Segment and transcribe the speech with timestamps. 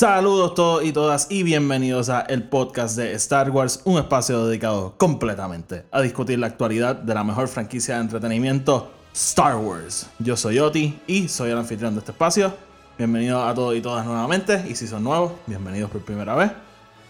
[0.00, 4.94] Saludos todos y todas y bienvenidos a el podcast de Star Wars, un espacio dedicado
[4.96, 10.08] completamente a discutir la actualidad de la mejor franquicia de entretenimiento, Star Wars.
[10.18, 12.50] Yo soy Oti y soy el anfitrión de este espacio.
[12.96, 16.50] Bienvenidos a todos y todas nuevamente y si son nuevos, bienvenidos por primera vez.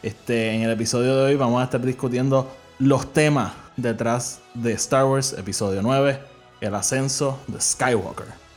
[0.03, 2.51] Este, en el episodio de hoy vamos a estar discutiendo
[2.81, 6.19] los temas detrás de Star Wars episodio 9,
[6.61, 8.50] el ascenso de Skywalker.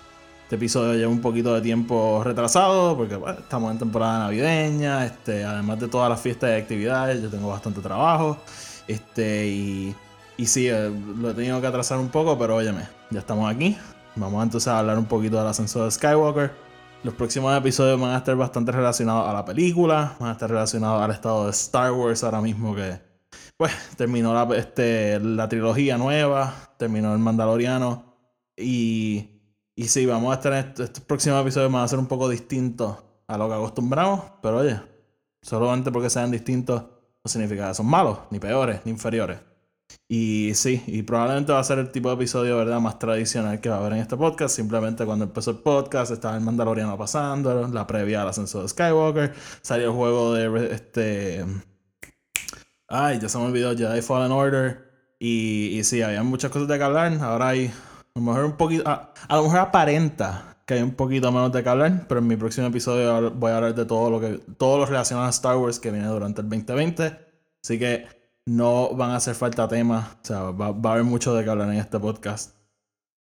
[0.44, 5.80] Este episodio lleva un poquito de tiempo retrasado porque estamos en temporada navideña, este, además
[5.80, 8.38] de todas las fiestas y actividades, yo tengo bastante trabajo.
[8.88, 9.96] Este, y,
[10.38, 13.78] y sí, eh, lo he tenido que atrasar un poco, pero óyeme, ya estamos aquí.
[14.16, 16.52] Vamos entonces a hablar un poquito del ascenso de Skywalker.
[17.04, 21.02] Los próximos episodios van a estar bastante relacionados a la película, van a estar relacionados
[21.02, 23.00] al estado de Star Wars ahora mismo que,
[23.58, 28.14] pues, terminó la, este, la trilogía nueva, terminó el Mandaloriano
[28.56, 29.33] y
[29.76, 32.98] y sí, vamos a estar en estos, próximos episodios van a ser un poco distintos
[33.28, 34.80] a lo que acostumbramos, pero oye,
[35.42, 36.84] solamente porque sean distintos
[37.24, 39.40] no significa que son malos, ni peores, ni inferiores.
[40.10, 43.70] Y sí, y probablemente va a ser el tipo de episodio, ¿verdad?, más tradicional que
[43.70, 44.56] va a haber en este podcast.
[44.56, 49.34] Simplemente cuando empezó el podcast estaba el Mandaloriano pasando, la previa al ascenso de Skywalker,
[49.62, 51.46] salió el juego de este...
[52.90, 54.92] Ay, ya se me olvidó Jedi Fallen Order.
[55.20, 57.14] Y, y sí, había muchas cosas de que hablar.
[57.22, 57.72] Ahora hay
[58.16, 58.84] a lo mejor un poquito.
[58.86, 62.36] A, lo mejor aparenta que hay un poquito menos de que hablar, pero en mi
[62.36, 64.40] próximo episodio voy a hablar de todo lo que.
[64.58, 67.20] todo lo relacionado a Star Wars que viene durante el 2020.
[67.64, 68.06] Así que
[68.46, 70.06] no van a hacer falta temas.
[70.24, 72.56] O sea, va, a haber mucho de que hablar en este podcast.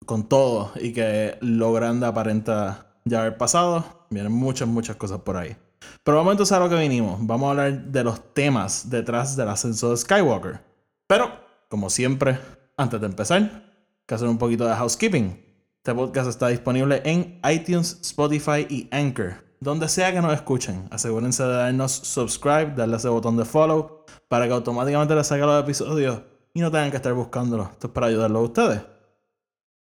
[0.06, 0.72] Con todo.
[0.76, 4.06] Y que lo grande aparenta ya haber pasado.
[4.12, 5.56] Vienen muchas, muchas cosas por ahí.
[6.04, 7.26] Pero vamos entonces a lo que vinimos.
[7.26, 10.60] Vamos a hablar de los temas detrás del ascenso de Skywalker.
[11.08, 11.32] Pero,
[11.70, 12.40] como siempre,
[12.78, 13.65] antes de empezar,
[14.06, 15.44] que hacer un poquito de housekeeping.
[15.78, 19.46] Este podcast está disponible en iTunes, Spotify y Anchor.
[19.60, 24.48] Donde sea que nos escuchen, asegúrense de darnos subscribe, darle ese botón de follow para
[24.48, 26.22] que automáticamente les salga los episodios
[26.54, 27.70] y no tengan que estar buscándolo.
[27.72, 28.82] Esto es para ayudarlos a ustedes.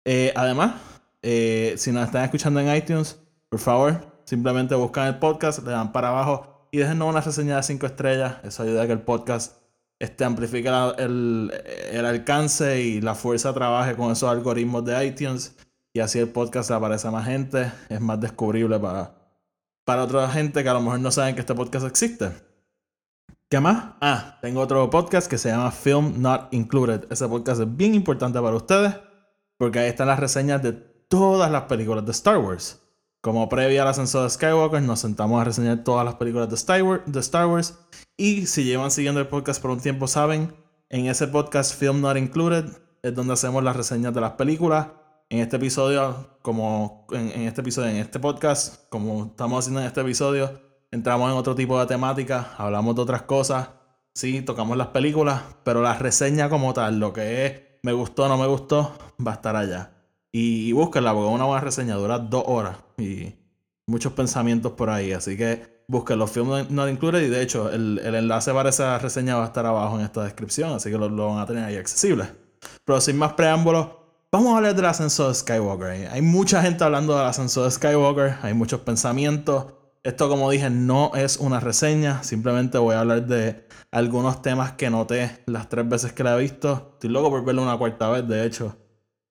[0.05, 0.75] Eh, además,
[1.21, 3.19] eh, si nos están escuchando en iTunes,
[3.49, 7.63] por favor, simplemente buscan el podcast, le dan para abajo y déjenos una reseña de
[7.63, 8.37] 5 estrellas.
[8.43, 9.58] Eso ayuda a que el podcast
[9.99, 11.51] este, amplifica el,
[12.05, 15.55] alcance y la fuerza trabaje con esos algoritmos de iTunes
[15.93, 19.13] y así el podcast le aparece a más gente, es más descubrible para,
[19.83, 22.31] para otra gente que a lo mejor no saben que este podcast existe.
[23.49, 23.95] ¿Qué más?
[23.99, 27.11] Ah, tengo otro podcast que se llama Film Not Included.
[27.11, 28.95] Ese podcast es bien importante para ustedes
[29.57, 32.81] porque ahí están las reseñas de todas las películas de Star Wars.
[33.21, 37.45] Como previa al ascenso de Skywalker, nos sentamos a reseñar todas las películas de Star,
[37.47, 37.77] Wars,
[38.15, 40.55] Y si llevan siguiendo el podcast por un tiempo, saben,
[40.87, 42.63] en ese podcast Film Not Included
[43.03, 44.87] es donde hacemos las reseñas de las películas.
[45.29, 49.99] En este episodio, como en, este episodio, en este podcast, como estamos haciendo en este
[49.99, 50.57] episodio,
[50.89, 53.67] entramos en otro tipo de temática, hablamos de otras cosas,
[54.13, 58.27] sí, tocamos las películas, pero la reseña como tal, lo que es me gustó o
[58.29, 59.98] no me gustó, va a estar allá.
[60.31, 63.33] Y, búsquenla porque una buena reseña dura dos horas y
[63.87, 65.11] muchos pensamientos por ahí.
[65.11, 69.35] Así que busquen los films no incluyen y de hecho el, enlace para esa reseña
[69.35, 72.25] va a estar abajo en esta descripción, así que lo, van a tener ahí accesible.
[72.85, 73.87] Pero sin más preámbulos,
[74.31, 76.09] vamos a hablar del ascenso de Skywalker.
[76.11, 79.73] Hay mucha gente hablando del ascenso de Skywalker, hay muchos pensamientos.
[80.03, 84.89] Esto como dije no es una reseña, simplemente voy a hablar de algunos temas que
[84.89, 86.91] noté las tres veces que la he visto.
[86.93, 88.77] Estoy loco por verlo una cuarta vez, de hecho.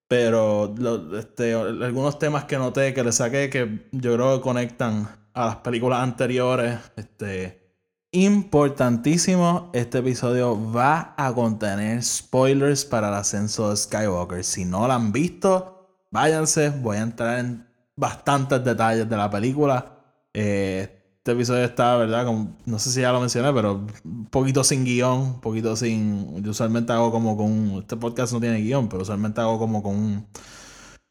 [0.09, 0.73] Pero
[1.19, 5.55] este, algunos temas que noté, que le saqué, que yo creo que conectan a las
[5.57, 6.79] películas anteriores.
[6.95, 7.75] Este,
[8.11, 14.43] importantísimo, este episodio va a contener spoilers para el ascenso de Skywalker.
[14.43, 16.71] Si no lo han visto, váyanse.
[16.71, 19.95] Voy a entrar en bastantes detalles de la película.
[20.33, 20.98] Eh,
[21.29, 22.25] este episodio está, ¿verdad?
[22.65, 26.41] no sé si ya lo mencioné, pero un poquito sin guion, un poquito sin...
[26.41, 27.77] Yo usualmente hago como con...
[27.81, 30.27] Este podcast no tiene guion, pero usualmente hago como con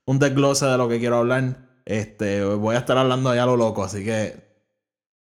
[0.06, 1.68] un, desglose de lo que quiero hablar.
[1.84, 4.64] Este, voy a estar hablando ya lo loco, así que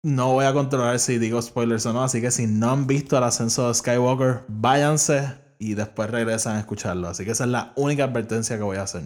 [0.03, 2.03] no voy a controlar si digo spoilers o no.
[2.03, 6.61] Así que si no han visto el ascenso de Skywalker, váyanse y después regresan a
[6.61, 7.09] escucharlo.
[7.09, 9.03] Así que esa es la única advertencia que voy a hacer.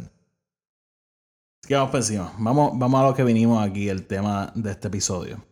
[1.67, 2.33] que vamos por encima.
[2.39, 5.50] Vamos, vamos a lo que vinimos aquí, el tema de este episodio.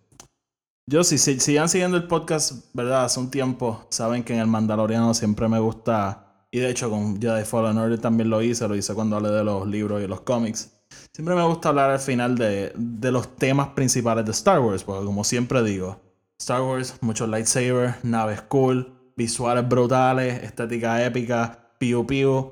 [0.90, 3.04] Yo, si, si siguiendo el podcast, ¿verdad?
[3.04, 6.46] Hace un tiempo, saben que en el Mandaloriano siempre me gusta.
[6.50, 9.44] Y de hecho, con Jedi Fallen Order también lo hice, lo hice cuando hablé de
[9.44, 10.72] los libros y los cómics.
[11.12, 15.04] Siempre me gusta hablar al final de, de los temas principales de Star Wars, porque
[15.04, 16.00] como siempre digo,
[16.38, 22.50] Star Wars, muchos lightsabers, naves cool, visuales brutales, estética épica, piu piu.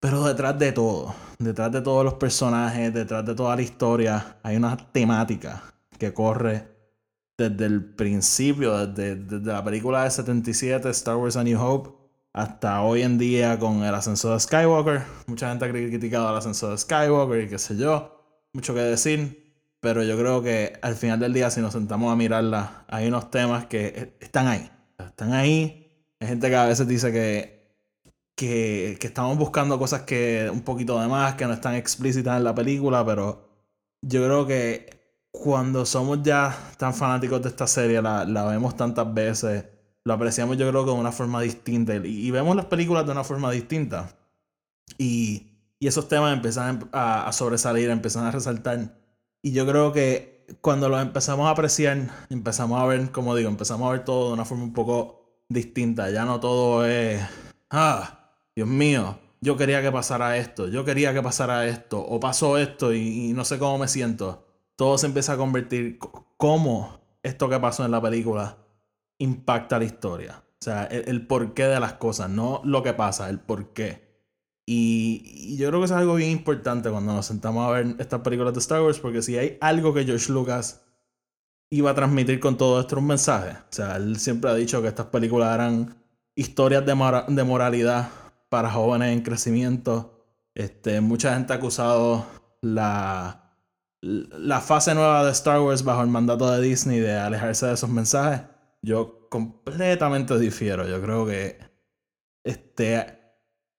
[0.00, 4.56] Pero detrás de todo, detrás de todos los personajes, detrás de toda la historia, hay
[4.56, 5.62] una temática
[5.98, 6.73] que corre
[7.36, 11.90] desde el principio, desde, la película de 77, Star Wars A New Hope,
[12.32, 15.02] hasta hoy en día con el ascenso de Skywalker.
[15.26, 18.20] Mucha gente ha criticado el ascenso de Skywalker y qué sé yo,
[18.52, 19.42] mucho que decir.
[19.80, 23.30] Pero yo creo que al final del día, si nos sentamos a mirarla, hay unos
[23.30, 24.70] temas que están ahí.
[24.98, 25.92] Están ahí.
[26.20, 27.76] Hay gente que a veces dice que,
[28.34, 32.44] que, que estamos buscando cosas que un poquito de más, que no están explícitas en
[32.44, 33.46] la película, pero
[34.00, 35.03] yo creo que
[35.42, 39.64] cuando somos ya tan fanáticos de esta serie, la, la vemos tantas veces,
[40.04, 43.12] lo apreciamos yo creo que de una forma distinta y, y vemos las películas de
[43.12, 44.16] una forma distinta.
[44.98, 45.48] Y,
[45.80, 48.96] y esos temas empiezan a, a sobresalir, empiezan a resaltar.
[49.42, 51.98] Y yo creo que cuando lo empezamos a apreciar,
[52.30, 56.10] empezamos a ver, como digo, empezamos a ver todo de una forma un poco distinta.
[56.10, 57.20] Ya no todo es,
[57.70, 62.56] ah, Dios mío, yo quería que pasara esto, yo quería que pasara esto, o pasó
[62.56, 64.46] esto y, no sé cómo me siento.
[64.76, 65.98] Todo se empieza a convertir,
[66.36, 68.58] cómo esto que pasó en la película
[69.18, 70.44] impacta la historia.
[70.60, 74.04] O sea, el, porqué de las cosas, no lo que pasa, el porqué.
[74.66, 78.54] Y, yo creo que es algo bien importante cuando nos sentamos a ver estas películas
[78.54, 80.84] de Star Wars, porque si hay algo que George Lucas
[81.70, 83.50] iba a transmitir con todo esto un mensaje.
[83.52, 86.02] O sea, él siempre ha dicho que estas películas eran
[86.34, 86.94] historias de,
[87.28, 88.08] de moralidad
[88.48, 90.24] para jóvenes en crecimiento.
[90.54, 92.24] Este, mucha gente ha acusado
[92.62, 93.43] la,
[94.04, 97.88] la fase nueva de Star Wars bajo el mandato de Disney de alejarse de esos
[97.88, 98.42] mensajes.
[98.82, 100.86] Yo completamente difiero.
[100.86, 101.58] Yo creo que
[102.44, 103.18] este,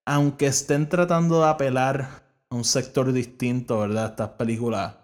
[0.05, 4.11] aunque estén tratando de apelar a un sector distinto, ¿verdad?
[4.11, 4.95] Estas películas.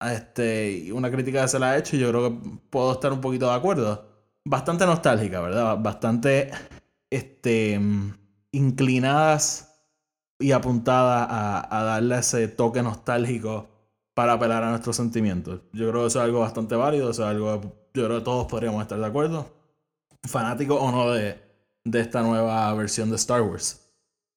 [0.00, 3.46] Este, una crítica que se la ha hecho, yo creo que puedo estar un poquito
[3.46, 4.04] de acuerdo.
[4.44, 5.78] Bastante nostálgica, ¿verdad?
[5.78, 6.50] Bastante
[7.08, 7.80] este,
[8.50, 9.70] inclinadas
[10.40, 13.73] y apuntadas a, a darle ese toque nostálgico
[14.14, 15.60] para apelar a nuestros sentimientos.
[15.72, 18.24] Yo creo que eso es algo bastante válido, eso es algo que yo creo que
[18.24, 19.52] todos podríamos estar de acuerdo.
[20.22, 21.38] Fanático o no de,
[21.84, 23.80] de esta nueva versión de Star Wars.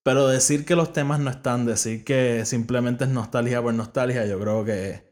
[0.03, 4.39] Pero decir que los temas no están, decir que simplemente es nostalgia por nostalgia, yo
[4.39, 5.03] creo que,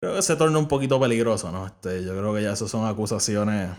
[0.00, 1.66] creo que se torna un poquito peligroso, ¿no?
[1.66, 3.70] Este, yo creo que ya eso son acusaciones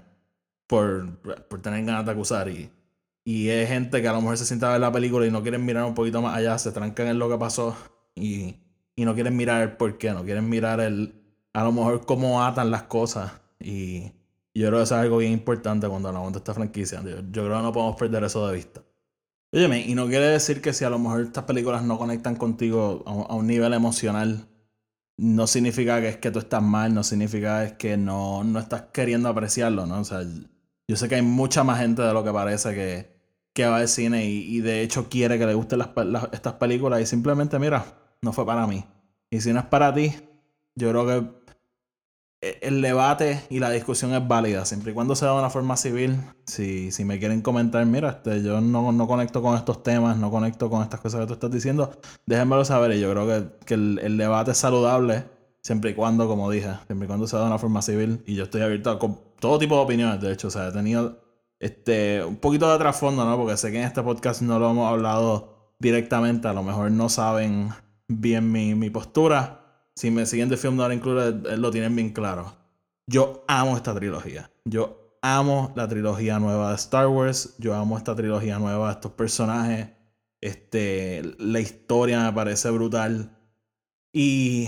[0.68, 1.18] por,
[1.48, 2.50] por tener ganas de acusar.
[2.50, 2.72] Y,
[3.26, 5.42] y es gente que a lo mejor se sienta a ver la película y no
[5.42, 7.76] quieren mirar un poquito más allá, se trancan en lo que pasó
[8.16, 8.56] y,
[8.96, 11.14] y no quieren mirar el por qué, no quieren mirar el,
[11.54, 13.32] a lo mejor cómo atan las cosas.
[13.60, 14.12] Y,
[14.54, 17.02] yo creo que eso es algo bien importante cuando hablamos de esta franquicia.
[17.04, 18.82] Yo, creo que no podemos perder eso de vista.
[19.52, 23.04] Óyeme, y no quiere decir que si a lo mejor estas películas no conectan contigo
[23.06, 24.48] a, un nivel emocional,
[25.18, 28.84] no significa que es que tú estás mal, no significa es que no, no estás
[28.94, 30.00] queriendo apreciarlo, ¿no?
[30.00, 30.22] O sea,
[30.88, 33.16] yo sé que hay mucha más gente de lo que parece que,
[33.54, 35.82] que va al cine y, de hecho quiere que le gusten
[36.32, 37.86] estas películas y simplemente, mira,
[38.26, 38.84] no fue para mí.
[39.30, 40.14] Y si no es para ti,
[40.76, 41.46] yo creo que
[42.42, 45.78] e, el debate y la discusión es válida, siempre y cuando sea de una forma
[45.78, 46.18] civil.
[46.46, 50.30] Si, si me quieren comentar, mira, este, yo no, no, conecto con estos temas, no
[50.32, 52.94] conecto con estas cosas que tú estás diciendo, déjenmelo saber.
[52.94, 55.26] Y yo creo que, que el, debate es saludable,
[55.62, 58.24] siempre y cuando, como dije, siempre y cuando sea de una forma civil.
[58.26, 59.00] Y yo estoy abierto a
[59.40, 61.20] todo tipo de opiniones, de hecho, o sea, he tenido
[61.60, 63.38] este, un poquito de trasfondo, ¿no?
[63.38, 67.10] Porque sé que en este podcast no lo hemos hablado directamente, a lo mejor no
[67.10, 67.70] saben
[68.08, 72.54] bien mi, mi postura si me siguen de Film Not Included, lo tienen bien claro.
[73.08, 74.52] Yo amo esta trilogía.
[74.66, 77.56] Yo amo la trilogía nueva de Star Wars.
[77.60, 79.90] Yo amo esta trilogía nueva de estos personajes.
[80.42, 83.38] Este, la historia me parece brutal.
[84.12, 84.68] Y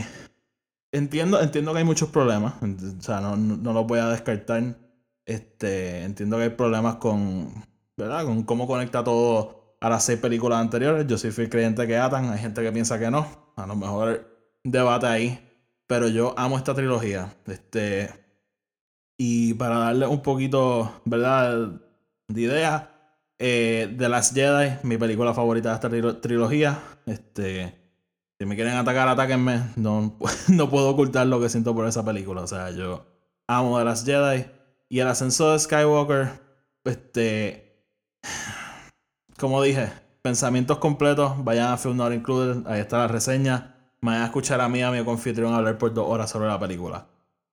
[0.93, 2.55] entiendo, entiendo que hay muchos problemas.
[2.61, 4.77] O sea, no, no, los voy a descartar.
[5.25, 7.65] Este, entiendo que hay problemas con,
[7.97, 8.23] ¿verdad?
[8.23, 11.05] Con cómo conecta todo a las seis películas anteriores.
[11.07, 12.31] Yo soy fiel creyente que atan.
[12.31, 13.27] Hay gente que piensa que no.
[13.55, 14.27] A lo mejor
[14.63, 15.43] debate ahí.
[15.87, 17.35] Pero yo amo esta trilogía.
[17.45, 18.09] Este.
[19.17, 21.81] Y para darle un poquito, ¿verdad?
[22.27, 22.93] De idea.
[23.39, 26.79] Eh, The Last Jedi, mi película favorita de esta trilogía.
[27.05, 27.75] Este.
[28.39, 29.71] Si me quieren atacar, atáquenme.
[29.75, 30.17] No,
[30.49, 32.41] no puedo ocultar lo que siento por esa película.
[32.41, 33.05] O sea, yo
[33.47, 34.45] amo The Last Jedi.
[34.89, 36.29] Y el ascenso de Skywalker.
[36.83, 37.85] Este.
[39.37, 39.89] Como dije,
[40.21, 41.43] pensamientos completos.
[41.43, 42.67] Vayan a Film Not Included.
[42.67, 45.93] Ahí está la reseña me van a escuchar a mí a mi confitrión hablar por
[45.93, 47.07] dos horas sobre la película.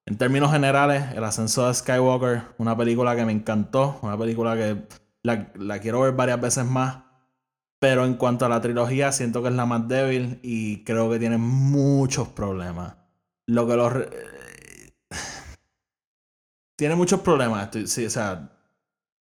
[0.06, 4.86] En términos generales, El ascenso de Skywalker, una película que me encantó, una película que
[5.22, 6.98] la, quiero ver varias veces más.
[7.78, 11.18] Pero en cuanto a la trilogía, siento que es la más débil y creo que
[11.18, 12.96] tiene muchos problemas.
[13.46, 13.92] Lo que los.
[16.76, 17.70] Tiene muchos problemas.
[17.86, 18.50] sí, o sea,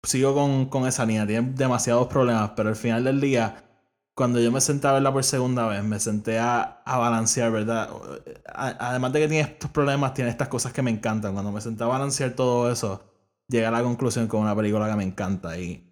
[0.05, 1.27] sigo con, con esa línea.
[1.27, 3.65] Tiene demasiados problemas, pero al final del día
[4.15, 7.89] cuando yo me senté a verla por segunda vez, me senté a, a balancear, ¿verdad?
[8.47, 11.33] además de que tiene estos problemas, tiene estas cosas que me encantan.
[11.33, 13.03] Cuando me senté a balancear todo eso,
[13.49, 15.57] llegué a la conclusión con una película que me encanta.
[15.59, 15.85] Y,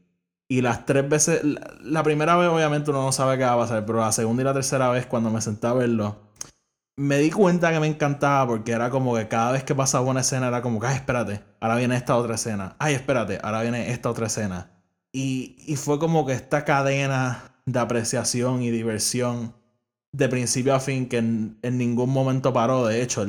[0.47, 1.41] y las tres veces,
[1.81, 4.45] la, primera vez obviamente uno no sabe qué va a pasar, pero la segunda y
[4.45, 6.15] la tercera vez cuando me senté a verlo,
[6.95, 10.21] me di cuenta que me encantaba porque era como que cada vez que pasaba una
[10.21, 12.75] escena era como que, ay, espérate, ahora viene esta otra escena.
[12.79, 14.71] Ay, espérate, ahora viene esta otra escena.
[15.11, 19.53] Y, y fue como que esta cadena de apreciación y diversión
[20.11, 22.85] de principio a fin que en, ningún momento paró.
[22.85, 23.25] De hecho,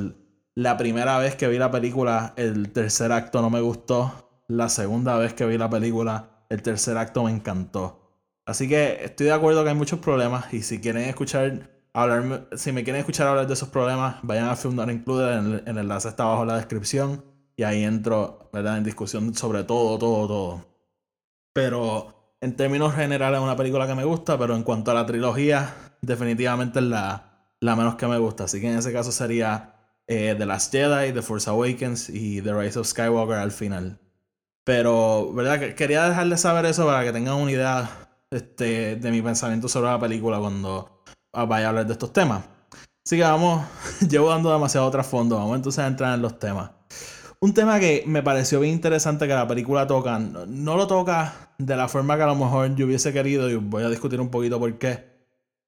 [0.54, 4.30] la primera vez que vi la película, el tercer acto no me gustó.
[4.46, 8.00] La segunda vez que vi la película, el tercer acto me encantó.
[8.46, 12.72] Así que estoy de acuerdo que hay muchos problemas y si quieren escuchar hablar, si
[12.72, 16.08] me quieren escuchar hablar de esos problemas, vayan a Film Not Included, el, el enlace
[16.08, 17.24] está abajo en la descripción
[17.56, 18.76] y ahí entro, ¿verdad?
[18.76, 20.66] En discusión sobre todo, todo, todo.
[21.52, 25.06] Pero en términos generales es una película que me gusta, pero en cuanto a la
[25.06, 28.44] trilogía, definitivamente es la, la menos que me gusta.
[28.44, 32.52] Así que en ese caso sería eh, The Last Jedi, The Force Awakens y The
[32.52, 34.00] Rise of Skywalker al final.
[34.64, 35.74] Pero, ¿verdad?
[35.74, 37.88] Quería dejarles saber eso para que tengan una idea
[38.30, 40.93] este, de mi pensamiento sobre la película cuando
[41.34, 42.44] vaya a hablar de estos temas.
[43.06, 43.64] Así que vamos,
[44.08, 46.70] llevo dando demasiado trasfondo, vamos entonces a entrar en los temas.
[47.44, 51.76] Un tema que me pareció bien interesante que la película toca, no, lo toca de
[51.76, 54.58] la forma que a lo mejor yo hubiese querido, y voy a discutir un poquito
[54.58, 55.12] por qué.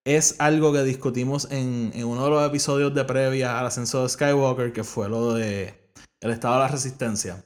[0.07, 4.73] Es algo que discutimos en, uno de los episodios de previa al ascenso de Skywalker,
[4.73, 7.45] que fue lo de el estado de la resistencia.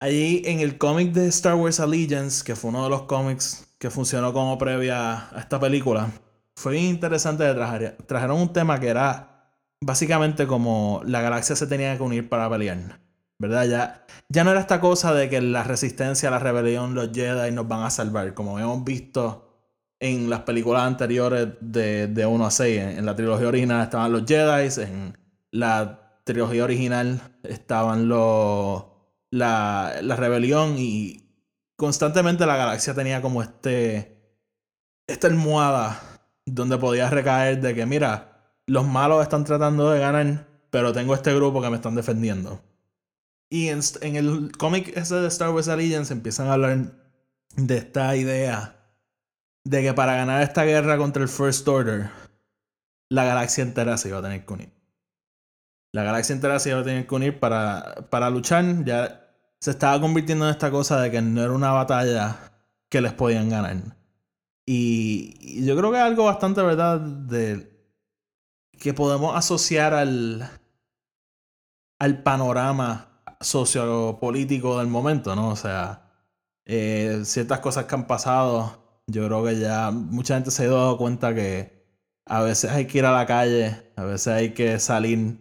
[0.00, 3.88] Allí en el cómic de Star Wars Allegiance, que fue uno de los cómics que
[3.88, 6.10] funcionó como previa a esta película,
[6.54, 12.02] fue interesante trajer, trajeron un tema que era básicamente como la galaxia se tenía que
[12.02, 13.04] unir para pelear.
[13.38, 13.66] ¿verdad?
[13.66, 17.68] Ya, ya no era esta cosa de que la resistencia, la rebelión, los Jedi nos
[17.68, 19.44] van a salvar, como hemos visto
[20.00, 22.80] en las películas anteriores de, de 1 a 6.
[22.98, 25.18] En, la trilogía original estaban los Jedi, en
[25.50, 28.84] la trilogía original estaban los,
[29.30, 31.28] la, la rebelión y
[31.76, 34.40] constantemente la galaxia tenía como este,
[35.06, 36.00] esta almohada
[36.46, 38.34] donde podías recaer de que, mira,
[38.66, 42.60] los malos están tratando de ganar, pero tengo este grupo que me están defendiendo.
[43.50, 43.80] Y en,
[44.16, 46.92] el cómic ese de Star Wars Allegiance empiezan a hablar
[47.56, 48.76] de esta idea
[49.64, 52.10] de que para ganar esta guerra contra el First Order,
[53.08, 54.72] la galaxia entera se iba a tener que unir.
[55.92, 58.84] La galaxia entera se iba a tener que unir para, para luchar.
[58.84, 59.24] Ya
[59.60, 62.36] se estaba convirtiendo en esta cosa de que no era una batalla
[62.88, 63.76] que les podían ganar.
[64.66, 67.00] Y, yo creo que es algo bastante verdad
[68.78, 70.48] que podemos asociar al,
[71.98, 75.50] al panorama sociopolítico del momento, ¿no?
[75.50, 76.10] O sea,
[76.66, 80.98] eh, ciertas cosas que han pasado, yo creo que ya mucha gente se ha dado
[80.98, 81.84] cuenta que
[82.26, 85.38] a veces hay que ir a la calle, a veces hay que salir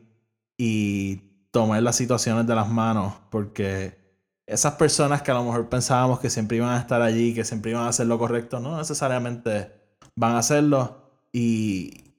[0.58, 4.03] y tomar las situaciones de las manos, porque
[4.46, 7.72] esas personas que a lo mejor pensábamos que siempre iban a estar allí, que siempre
[7.72, 9.72] iban a hacer lo correcto, no necesariamente
[10.16, 11.04] van a hacerlo.
[11.32, 12.14] Y,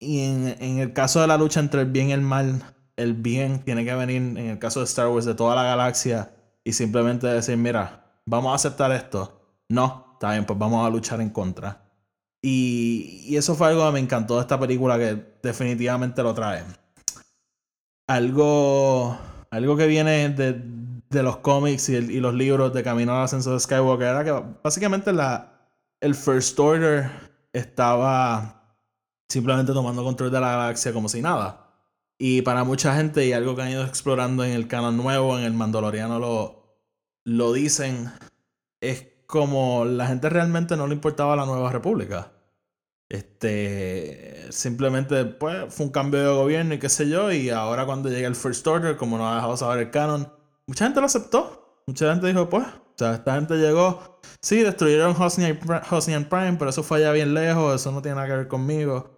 [0.00, 2.62] y en, en el caso de la lucha entre el bien y el mal,
[2.96, 6.32] el bien tiene que venir, en el caso de Star Wars, de toda la galaxia
[6.64, 9.40] y simplemente decir, mira, vamos a aceptar esto.
[9.68, 11.82] No, está bien, pues vamos a luchar en contra.
[12.42, 16.64] Y, y eso fue algo que me encantó de esta película que definitivamente lo trae.
[18.08, 19.16] Algo,
[19.50, 20.60] algo que viene de,
[21.16, 25.12] de los cómics y, los libros de Camino al Ascenso de Skywalker era que básicamente
[25.12, 25.68] la,
[26.00, 27.10] el First Order
[27.52, 28.76] estaba
[29.28, 31.66] simplemente tomando control de la galaxia como si nada.
[32.18, 35.44] Y para mucha gente, y algo que han ido explorando en el canon nuevo, en
[35.44, 36.80] el Mandaloriano lo,
[37.24, 38.12] lo dicen,
[38.80, 42.32] es como la gente realmente no le importaba la Nueva República.
[43.08, 48.08] Este, simplemente, pues, fue un cambio de gobierno y qué sé yo, y ahora cuando
[48.08, 50.35] llega el First Order, como no ha dejado saber el canon,
[50.66, 51.82] mucha gente lo aceptó.
[51.86, 56.82] Mucha gente dijo, pues, o sea, esta gente llegó, sí, destruyeron Hosnian Prime, pero eso
[56.82, 59.10] fue allá bien lejos, eso no tiene nada que ver conmigo.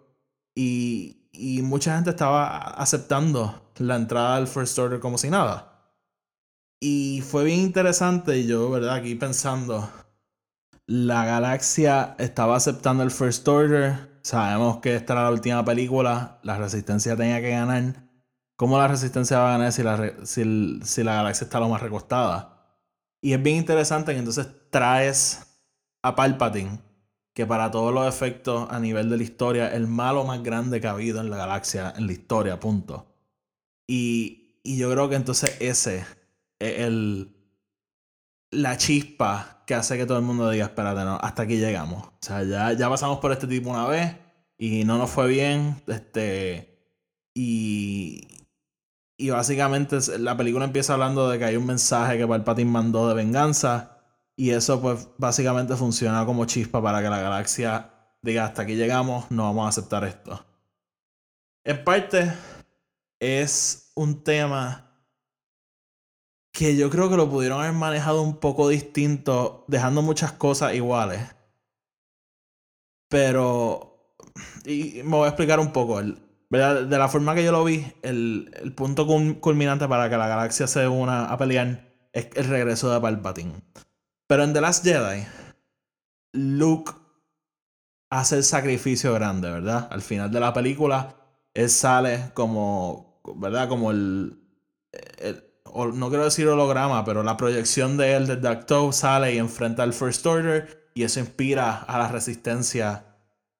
[0.55, 5.95] Y, y mucha gente estaba aceptando la entrada del First Order como si nada.
[6.81, 8.97] Y fue bien interesante y yo, ¿verdad?
[8.97, 9.89] Aquí pensando,
[10.87, 16.59] la galaxia estaba aceptando el First Order sabemos que esta era la última película, la
[16.59, 18.08] resistencia tenía que ganar.
[18.59, 22.67] ¿Cómo la resistencia va a ganar si la, si, la galaxia está lo más recostada?
[23.21, 25.63] Y es bien interesante que entonces traes
[26.03, 26.81] a Palpatine,
[27.35, 30.89] que para todos los efectos a nivel de la historia, el malo más grande que
[30.89, 33.07] ha habido en la galaxia, en la historia, punto.
[33.87, 36.05] Y, y yo creo que entonces ese
[36.59, 37.33] es el,
[38.51, 42.09] la chispa que hace que todo el mundo diga, espérate, no, hasta aquí llegamos.
[42.09, 44.17] O sea, ya, ya pasamos por este tipo una vez
[44.59, 45.81] y no nos fue bien.
[45.87, 46.77] Este.
[47.35, 48.38] Y.
[49.21, 53.15] Y básicamente la película empieza hablando de que hay un mensaje que Palpatine mandó de
[53.15, 53.99] venganza.
[54.37, 57.91] Y eso, pues, básicamente funciona como chispa para que la galaxia
[58.23, 60.47] diga hasta aquí llegamos, no vamos a aceptar esto.
[61.65, 62.33] En parte,
[63.19, 64.89] es un tema
[66.53, 71.21] que yo creo que lo pudieron haber manejado un poco distinto, dejando muchas cosas iguales.
[73.09, 74.15] Pero.
[74.65, 76.01] Me voy a explicar un poco.
[76.51, 80.67] De la forma que yo lo vi, el, el punto culminante para que la galaxia
[80.67, 83.63] se una a pelear es el regreso de Palpatine.
[84.27, 85.27] Pero en The Last Jedi,
[86.33, 86.93] Luke
[88.11, 89.89] hace el sacrificio grande, ¿verdad?
[89.91, 91.17] Al final de la película,
[91.53, 93.69] él sale como, ¿verdad?
[93.69, 94.41] Como el,
[95.19, 99.83] el no quiero decir holograma, pero la proyección de él desde Acto sale y enfrenta
[99.83, 103.08] al First Order y eso inspira a la resistencia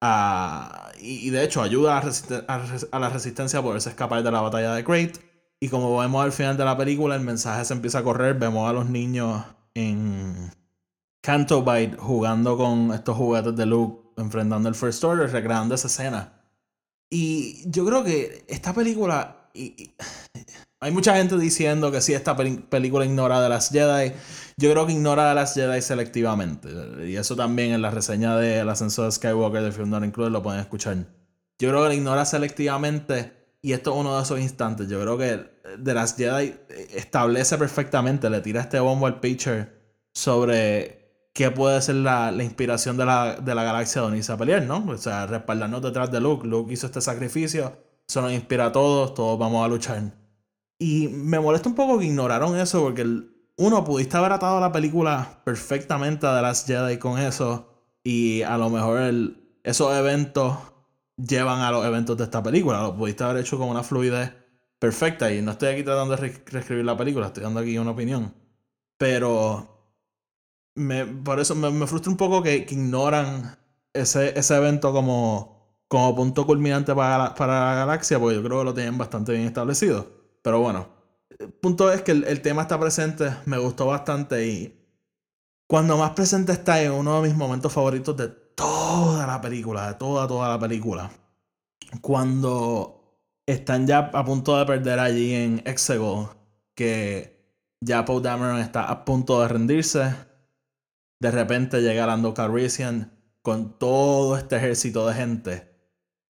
[0.01, 4.83] a, y, de hecho ayuda a, la resistencia a poderse escapar de la batalla de
[4.83, 5.19] Great.
[5.61, 8.69] Y como vemos al final de la película, el mensaje se empieza a correr, vemos
[8.69, 10.53] a los niños en
[11.21, 16.33] Canto Bite jugando con estos juguetes de Luke, enfrentando al First Order, recreando esa escena.
[17.11, 19.51] Y yo creo que esta película...
[20.81, 24.13] Hay mucha gente diciendo que si esta película ignora de las Jedi.
[24.57, 26.69] Yo creo que ignora de las Jedi selectivamente.
[27.05, 30.31] Y eso también en la reseña de El ascenso de Skywalker de Film Not Included
[30.31, 30.97] lo pueden escuchar.
[31.59, 33.33] Yo creo que la ignora selectivamente.
[33.61, 34.89] Y esto es uno de esos instantes.
[34.89, 36.55] Yo creo que de las Jedi
[36.95, 39.77] establece perfectamente, le tira este bombo al pitcher
[40.15, 44.63] sobre qué puede ser la, inspiración de la, de la galaxia donde irse a pelear,
[44.63, 44.85] ¿no?
[44.89, 46.47] O sea, respaldarnos detrás de Luke.
[46.47, 47.77] Luke hizo este sacrificio.
[48.09, 49.13] Eso nos inspira a todos.
[49.15, 50.28] Todos vamos a luchar.
[50.79, 53.05] Y me molesta un poco que ignoraron eso porque
[53.57, 57.69] uno pudiste haber atado la película perfectamente a The Last Jedi con eso
[58.05, 59.01] y a lo mejor
[59.65, 60.57] esos eventos
[61.17, 62.83] llevan a los eventos de esta película.
[62.83, 64.33] Lo pudiste haber hecho con una fluidez
[64.79, 68.33] perfecta y no estoy aquí tratando de reescribir la película, estoy dando aquí una opinión.
[68.97, 69.93] Pero
[70.77, 73.59] me, por eso me, frustra un poco que, ignoran
[73.93, 78.65] ese, ese evento como, como punto culminante para, para la galaxia, porque yo creo que
[78.65, 80.18] lo tienen bastante bien establecido.
[80.49, 80.89] Pero bueno,
[81.39, 84.83] el punto es que el, tema está presente, me gustó bastante y
[85.67, 89.95] cuando más presente está en uno de mis momentos favoritos de toda la película, de
[89.97, 91.11] toda, toda la película.
[92.01, 96.31] Cuando están ya a punto de perder allí en Exegol,
[96.75, 100.15] que ya Paul Dameron está a punto de rendirse.
[101.21, 105.68] De repente llega Lando Calrissian con todo este ejército de gente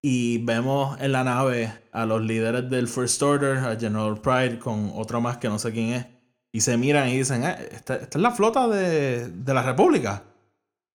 [0.00, 4.92] y vemos en la nave a los líderes del First Order, a General Pride, con
[4.94, 6.06] otro más que no sé quién es.
[6.52, 10.24] Y se miran y dicen, eh, esta, es la flota de, de, la República.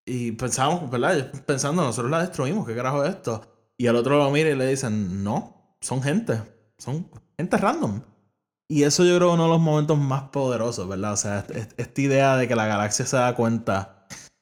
[0.06, 1.32] Y pensamos, ¿verdad?
[1.46, 3.42] Pensando, nosotros la destruimos, ¿qué carajo es esto?
[3.78, 6.42] Y el otro lo mira y le dicen, no, son gente,
[6.78, 8.02] son gente random.
[8.68, 11.14] Y eso yo creo uno de los momentos más poderosos, ¿verdad?
[11.14, 11.46] O sea,
[11.78, 13.93] esta idea de que la galaxia se da cuenta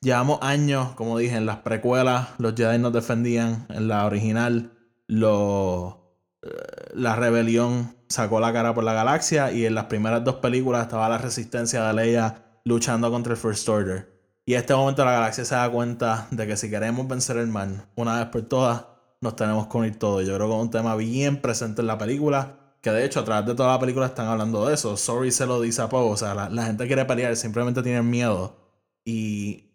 [0.03, 3.67] Llevamos años, como dije, en las precuelas, los Jedi nos defendían.
[3.69, 4.71] En la original,
[5.07, 6.49] eh,
[6.95, 9.51] la rebelión sacó la cara por la galaxia.
[9.51, 13.69] Y en las primeras dos películas estaba la resistencia de Leia luchando contra el First
[13.69, 14.09] Order.
[14.43, 17.47] Y en este momento la galaxia se da cuenta de que si queremos vencer el
[17.47, 18.85] mal una vez por todas,
[19.21, 20.25] nos tenemos que unir todos.
[20.25, 22.57] Yo creo que es un tema bien presente en la película.
[22.81, 24.97] Que de hecho, a través de toda la película están hablando de eso.
[24.97, 26.09] Sorry se lo dice a Poe.
[26.09, 28.57] O sea, la, la gente quiere pelear, simplemente tienen miedo.
[29.05, 29.70] Y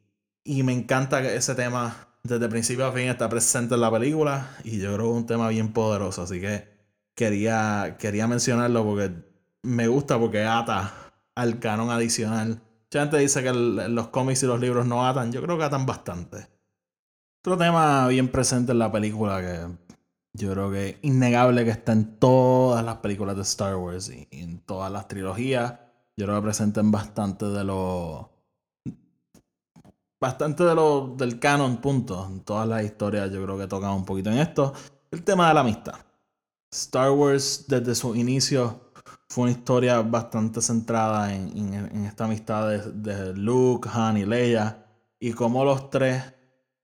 [0.46, 4.56] y me encanta que ese tema desde principio a fin está presente en la película.
[4.64, 6.22] Y yo creo que es un tema bien poderoso.
[6.22, 6.68] Así que
[7.14, 9.12] quería, quería mencionarlo porque
[9.62, 10.92] me gusta porque ata
[11.34, 12.60] al canon adicional.
[12.84, 15.32] Mucha gente dice que los cómics y los libros no atan.
[15.32, 16.48] Yo creo que atan bastante.
[17.42, 19.66] Otro tema bien presente en la película que
[20.32, 24.28] yo creo que es innegable que está en todas las películas de Star Wars y
[24.30, 25.74] en todas las trilogías.
[26.16, 28.26] Yo creo que presenten bastante de los
[30.20, 32.26] bastante de lo, del canon, punto.
[32.26, 34.72] En todas las historias yo creo que tocan un poquito en esto.
[35.10, 35.94] El tema de la amistad.
[36.70, 38.92] Star Wars desde su inicio
[39.28, 44.84] fue una historia bastante centrada en, esta amistad de, Luke, Han y Leia.
[45.18, 46.22] Y cómo los tres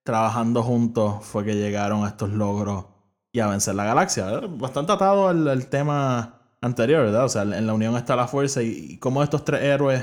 [0.03, 2.87] trabajando juntos fue que llegaron a estos logros
[3.31, 4.41] y a vencer la galaxia.
[4.49, 7.25] Bastante atado al, tema anterior, ¿verdad?
[7.25, 10.03] O sea, en la unión está la fuerza y, como estos tres héroes,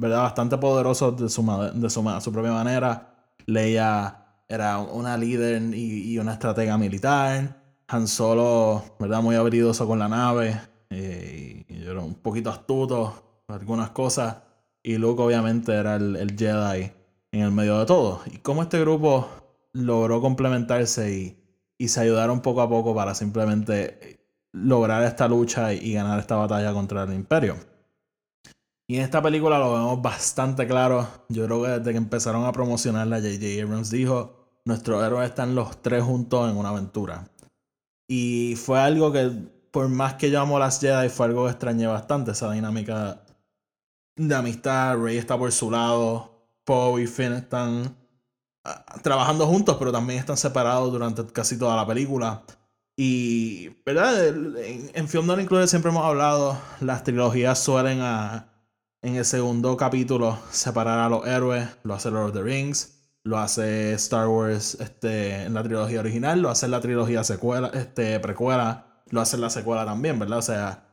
[0.00, 0.22] ¿verdad?
[0.22, 1.42] Bastante poderosos de su,
[1.74, 3.14] de su, propia manera.
[3.46, 7.56] Leia era una líder y, una estratega militar.
[7.88, 9.22] Han Solo, ¿verdad?
[9.22, 10.58] Muy habilidoso con la nave.
[10.88, 14.36] Eh, y era un poquito astuto algunas cosas.
[14.82, 16.92] Y Luke obviamente era el, el Jedi
[17.32, 18.22] en el medio de todo.
[18.32, 19.28] Y cómo este grupo
[19.72, 21.36] logró complementarse y,
[21.76, 24.20] y se ayudaron poco a poco para simplemente
[24.52, 27.56] lograr esta lucha y, ganar esta batalla contra el imperio.
[28.90, 31.06] Y en esta película lo vemos bastante claro.
[31.28, 33.62] Yo creo que desde que empezaron a promocionarla, J.J.
[33.62, 37.30] Abrams dijo, nuestros héroes están los tres juntos en una aventura.
[38.08, 39.30] Y fue algo que,
[39.70, 43.22] por más que yo amo las Jedi, fue algo que extrañé bastante, esa dinámica
[44.16, 44.96] de amistad.
[44.98, 47.96] Rey está por su lado, Poe y Finn están
[48.64, 52.42] ah, trabajando juntos, pero también están separados durante casi toda la película.
[52.96, 54.26] Y, ¿verdad?
[54.26, 58.49] En, en Film Not Included siempre hemos hablado, las trilogías suelen a,
[59.02, 61.68] en el segundo capítulo separar a los héroes.
[61.82, 66.40] Lo hace Lord of the Rings, lo hace Star Wars este, en la trilogía original,
[66.40, 70.38] lo hace en la trilogía secuela, este, precuela, lo hace en la secuela también, ¿verdad?
[70.38, 70.86] O sea,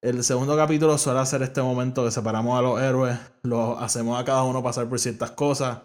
[0.00, 4.24] el segundo capítulo suele ser este momento que separamos a los héroes, los hacemos a
[4.24, 5.80] cada uno pasar por ciertas cosas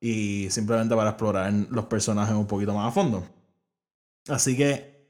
[0.00, 3.24] y simplemente para explorar los personajes un poquito más a fondo.
[4.28, 5.08] Así que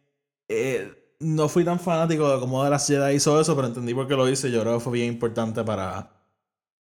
[0.48, 4.08] eh, no fui tan fanático de cómo de la Jedi hizo eso, pero entendí por
[4.08, 4.50] qué lo hice.
[4.50, 6.10] Yo creo que fue bien importante para,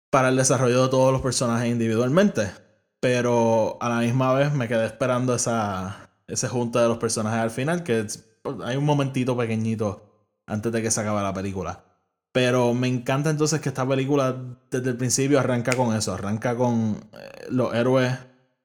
[0.10, 2.52] para el desarrollo de todos los personajes individualmente.
[3.00, 7.50] Pero a la misma vez me quedé esperando esa, ese junte de los personajes al
[7.50, 8.06] final, que
[8.64, 11.84] hay un momentito pequeñito antes de que se acabe la película.
[12.32, 14.36] Pero me encanta entonces que esta película
[14.70, 18.18] desde el principio arranca con eso, arranca con eh, los héroes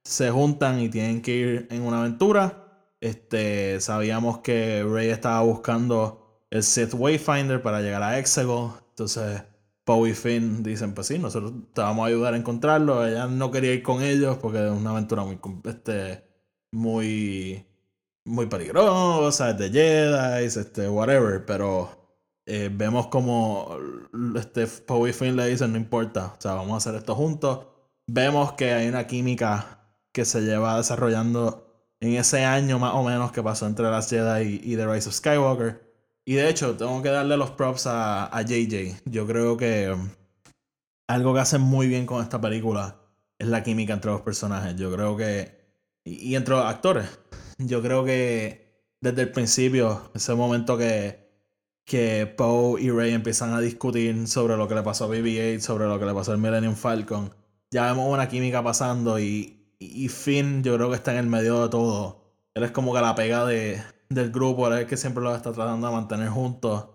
[0.05, 2.66] se juntan y tienen que ir en una aventura.
[3.01, 8.73] Este, sabíamos que Rey estaba buscando el Sith Wayfinder para llegar a Exegol.
[8.91, 9.43] Entonces,
[9.85, 13.07] Poe y Finn dicen, pues sí, nosotros te vamos a ayudar a encontrarlo.
[13.07, 16.25] Ella no quería ir con ellos porque es una aventura muy, este,
[16.73, 17.67] muy
[18.27, 21.91] muy peligrosa, es de Jedi, este, whatever, pero
[22.45, 23.77] eh, vemos como
[24.37, 27.67] este Poe y Finn le dicen, no importa, o sea, vamos a hacer esto juntos.
[28.09, 29.81] Vemos que hay una química
[30.13, 31.66] que se lleva desarrollando
[32.01, 35.15] en ese año más o menos que pasó entre las Jedi y, The Rise of
[35.15, 35.83] Skywalker.
[36.25, 39.03] Y de hecho, tengo que darle los props a, a JJ.
[39.05, 40.09] Yo creo que um,
[41.09, 42.97] algo que hacen muy bien con esta película
[43.39, 44.77] es la química entre los personajes.
[44.77, 45.57] Yo creo que...
[46.05, 47.07] y entre los actores
[47.59, 51.31] yo creo que desde el principio, ese momento que,
[51.85, 55.87] que Poe y Rey empiezan a discutir sobre lo que le pasó a BB-8, sobre
[55.87, 57.33] lo que le pasó al Millennium Falcon,
[57.71, 61.63] ya vemos una química pasando y, y Finn yo creo que está en el medio
[61.63, 62.23] de todo.
[62.55, 65.35] Él es como que la pega de, del grupo, él es el que siempre lo
[65.35, 66.89] está tratando de mantener juntos.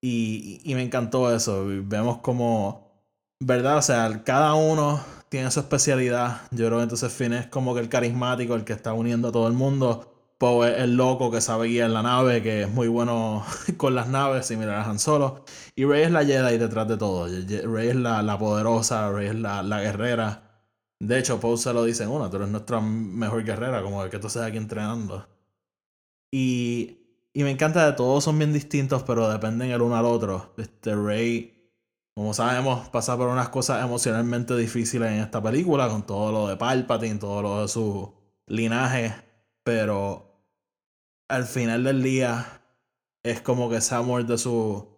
[0.00, 1.64] Y, y, me encantó eso.
[1.66, 3.02] Vemos como,
[3.40, 3.78] ¿verdad?
[3.78, 6.42] O sea, cada uno tiene su especialidad.
[6.50, 9.32] Yo creo que entonces Finn es como que el carismático, el que está uniendo a
[9.32, 10.12] todo el mundo.
[10.38, 13.44] Poe es el loco que sabe guiar la nave, que es muy bueno
[13.78, 15.44] con las naves, y a Han Solo.
[15.74, 17.26] Y Rey es la Jedi detrás de todo.
[17.26, 20.45] Rey es la, poderosa, Rey es la, guerrera.
[21.00, 24.18] De hecho, Poe se lo dice en una, tú eres nuestra mejor guerrera, como que
[24.18, 25.28] tú estés aquí entrenando.
[26.32, 26.98] Y,
[27.32, 30.54] y me encanta de todos son bien distintos, pero dependen el uno al otro.
[30.56, 31.56] Este Rey
[32.16, 36.56] como sabemos, pasa por unas cosas emocionalmente difíciles en esta película, con todo lo de
[36.56, 38.14] Palpatine, todo lo de su
[38.46, 39.14] linaje,
[39.62, 40.40] pero
[41.28, 42.62] al final del día
[43.22, 44.88] es como que ese amor de su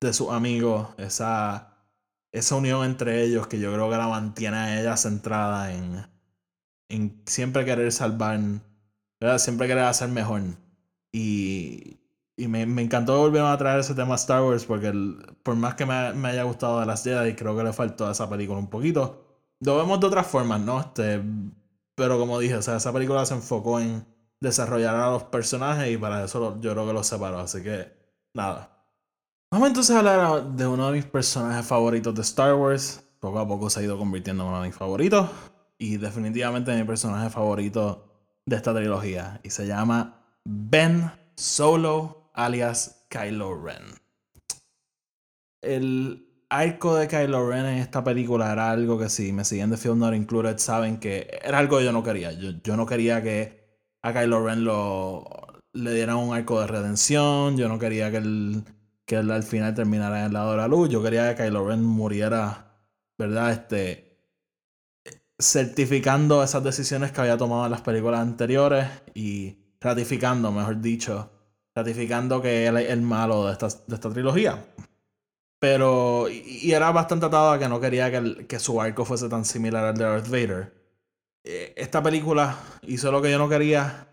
[0.00, 1.73] de sus amigos, esa
[2.34, 6.06] esa unión entre ellos que yo creo que la mantiene a ella centrada en
[6.88, 8.40] en siempre querer salvar,
[9.38, 10.42] siempre querer hacer mejor.
[11.12, 12.00] Y,
[12.36, 14.92] y me, me, encantó volver a traer ese tema a Star Wars porque
[15.42, 18.12] por más que me, me, haya gustado de las Jedi, creo que le faltó a
[18.12, 19.24] esa película un poquito.
[19.60, 20.80] Lo vemos de otras formas, ¿no?
[20.80, 21.22] Este,
[21.94, 24.04] pero como dije, o sea, esa película se enfocó en
[24.40, 27.38] desarrollar a los personajes y para eso yo creo que los separó.
[27.40, 27.92] Así que,
[28.34, 28.73] nada.
[29.54, 33.04] Vamos entonces a hablar de uno de mis personajes favoritos de Star Wars.
[33.20, 35.30] Poco a poco se ha ido convirtiendo en uno de mis favoritos.
[35.78, 38.04] Y definitivamente mi personaje favorito
[38.46, 39.38] de esta trilogía.
[39.44, 43.84] Y se llama Ben Solo alias Kylo Ren.
[45.62, 49.76] El arco de Kylo Ren en esta película era algo que si me siguen de
[49.76, 52.32] Film Not Included saben que era algo que yo no quería.
[52.32, 53.64] Yo, no quería que
[54.02, 57.56] a Kylo Ren lo, le dieran un arco de redención.
[57.56, 58.64] Yo no quería que él,
[59.06, 60.88] que al final terminara en el lado de la luz.
[60.88, 62.78] Yo quería que Kylo Ren muriera,
[63.18, 63.52] ¿verdad?
[63.52, 64.14] Este,
[65.38, 71.30] certificando esas decisiones que había tomado en las películas anteriores y ratificando, mejor dicho,
[71.74, 74.64] ratificando que él es el malo de esta, de esta trilogía.
[75.58, 79.44] Pero, y, era bastante atado a que no quería que, que, su arco fuese tan
[79.44, 80.72] similar al de Darth Vader.
[81.44, 84.08] Eh, esta película hizo lo que yo no quería,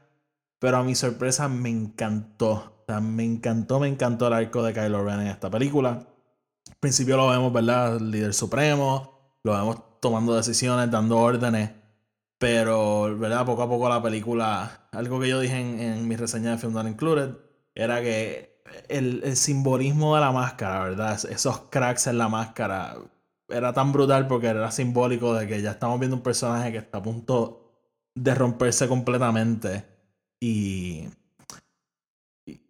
[0.62, 2.86] pero a mi sorpresa me encantó.
[3.02, 5.90] Me encantó, me encantó el arco de Kylo Ren en esta película.
[5.90, 8.00] Al principio lo vemos, ¿verdad?
[8.00, 11.72] Líder supremo, lo vemos tomando decisiones, dando órdenes.
[12.38, 13.44] Pero, ¿verdad?
[13.44, 16.74] Poco a poco la película, algo que yo dije en, en mi reseña de Film
[16.74, 17.32] Not Included,
[17.74, 21.20] era que el, el, simbolismo de la máscara, ¿verdad?
[21.30, 22.98] Esos cracks en la máscara,
[23.50, 27.00] era tan brutal porque era simbólico de que ya estamos viendo un personaje que está
[27.00, 27.72] a punto
[28.14, 29.91] de romperse completamente.
[30.42, 31.08] Y,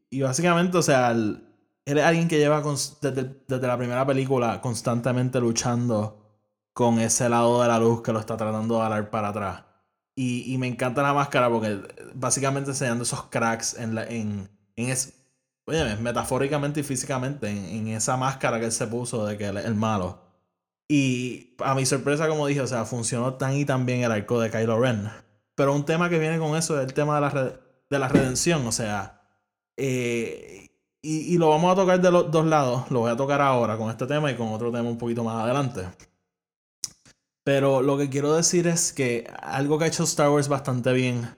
[0.09, 1.15] y, básicamente, o sea,
[1.85, 6.21] eres alguien que lleva desde, desde la primera película constantemente luchando
[6.73, 9.63] con ese lado de la luz que lo está tratando de dar para atrás.
[10.15, 11.81] Y, y me encanta la máscara porque
[12.13, 15.13] básicamente enseñando esos cracks en, la, en, en es,
[15.65, 19.57] oye, metafóricamente y físicamente, en, en, esa máscara que él se puso de que él
[19.57, 20.19] el malo.
[20.89, 24.41] Y a mi sorpresa, como dije, o sea, funcionó tan y tan bien el arco
[24.41, 25.09] de Kylo Ren.
[25.61, 28.65] Pero un tema que viene con eso es el tema de la, de la redención,
[28.65, 29.21] o sea,
[29.77, 30.71] eh,
[31.03, 32.89] y, lo vamos a tocar de los dos lados.
[32.89, 35.43] Lo voy a tocar ahora con este tema y con otro tema un poquito más
[35.43, 35.87] adelante.
[37.43, 41.29] Pero lo que quiero decir es que algo que ha hecho Star Wars bastante bien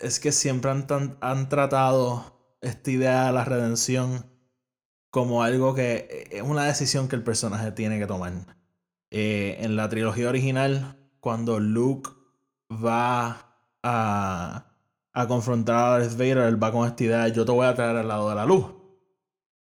[0.00, 4.26] es que siempre han, han tratado esta idea de la redención
[5.10, 8.32] como algo que es una decisión que el personaje tiene que tomar.
[9.12, 12.15] Eh, en la trilogía original, cuando Luke
[12.70, 14.66] va a,
[15.12, 17.96] a confrontar a Darth Vader, él va con esta idea, yo te voy a traer
[17.96, 18.66] al lado de la luz.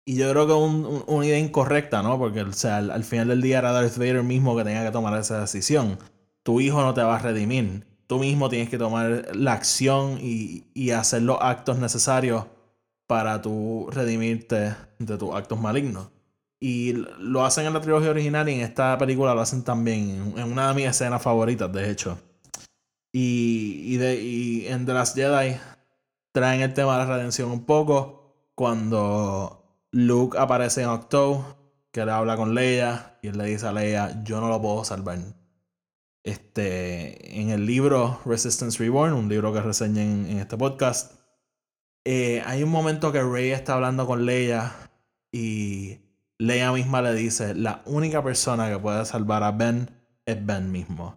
[0.05, 2.19] Y yo creo que es una idea incorrecta, ¿no?
[2.19, 5.17] Porque o sea, al, final del día era Darth Vader mismo que tenía que tomar
[5.17, 5.97] esa decisión.
[6.43, 7.85] Tu hijo no te va a redimir.
[8.07, 12.45] Tú mismo tienes que tomar la acción y, y hacer los actos necesarios
[13.07, 16.09] para tú redimirte de tus actos malignos.
[16.59, 20.33] Y lo hacen en la trilogía original y en esta película lo hacen también.
[20.37, 22.17] En una de mis escenas favoritas, de hecho.
[23.15, 25.55] Y, de, y en The Last Jedi
[26.31, 28.33] traen el tema de la redención un poco.
[28.55, 31.57] Cuando Luke aparece en Octo,
[31.91, 34.83] que le habla con Leia y él le dice a Leia, yo no lo puedo
[34.83, 35.19] salvar.
[36.23, 41.19] Este, en el libro Resistance Reborn, un libro que reseñé en, este podcast,
[42.05, 44.71] eh, hay un momento que Rey está hablando con Leia
[45.31, 45.99] y
[46.39, 49.89] Leia misma le dice, la única persona que puede salvar a Ben
[50.25, 51.15] es Ben mismo.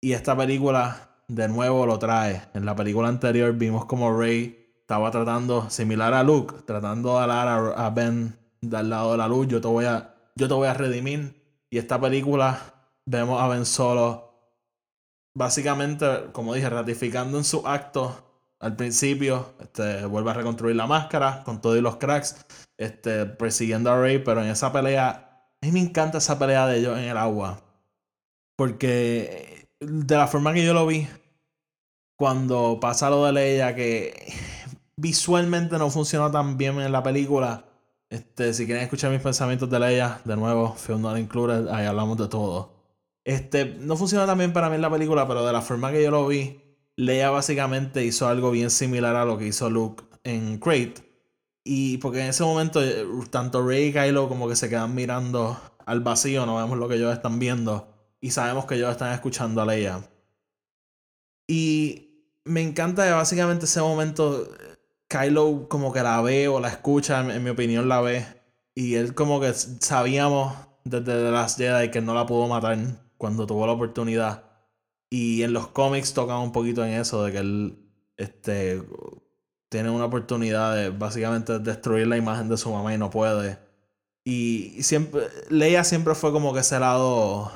[0.00, 2.42] Y esta película de nuevo lo trae.
[2.54, 7.74] En la película anterior vimos como Rey estaba tratando, similar a Luke, tratando de hablar
[7.76, 10.74] a, Ben del lado de la luz, yo te voy a, yo te voy a
[10.74, 11.36] redimir.
[11.70, 12.58] Y esta película
[13.04, 14.32] vemos a Ben Solo,
[15.34, 18.24] básicamente, como dije, ratificando en su acto
[18.60, 22.44] al principio, este, vuelve a reconstruir la máscara con todos los cracks,
[22.78, 25.10] este, persiguiendo a Rey, pero en esa pelea,
[25.60, 27.60] a mí me encanta esa pelea de ellos en el agua.
[28.56, 31.06] Porque de la forma que yo lo vi,
[32.16, 34.32] cuando pasa lo de Leia, que
[34.96, 37.64] visualmente no funcionó tan bien en la película.
[38.10, 42.18] Este, si quieren escuchar mis pensamientos de Leia, de nuevo, Film Not Included, ahí hablamos
[42.18, 42.72] de todo.
[43.24, 46.02] Este, no funcionó tan bien para mí en la película, pero de la forma que
[46.02, 46.60] yo lo vi,
[46.96, 50.94] Leia básicamente hizo algo bien similar a lo que hizo Luke en Crate.
[51.62, 55.60] Y porque en ese momento, eh, tanto Rey y Kylo como que se quedan mirando
[55.86, 57.97] al vacío, no vemos lo que ellos están viendo.
[58.20, 60.08] Y sabemos que ellos están escuchando a Leia.
[61.46, 62.08] Y
[62.44, 64.48] me encanta básicamente ese momento
[65.08, 68.26] Kylo como que la ve o la escucha, en, mi opinión la ve.
[68.74, 70.54] Y él como que sabíamos
[70.84, 72.78] desde The Last Jedi que no la pudo matar
[73.16, 74.44] cuando tuvo la oportunidad.
[75.10, 77.78] Y en los cómics tocan un poquito en eso, de que él
[78.18, 78.82] este,
[79.68, 83.58] tiene una oportunidad de básicamente destruir la imagen de su mamá y no puede.
[84.24, 87.50] Y, siempre, Leia siempre fue como que ese lado,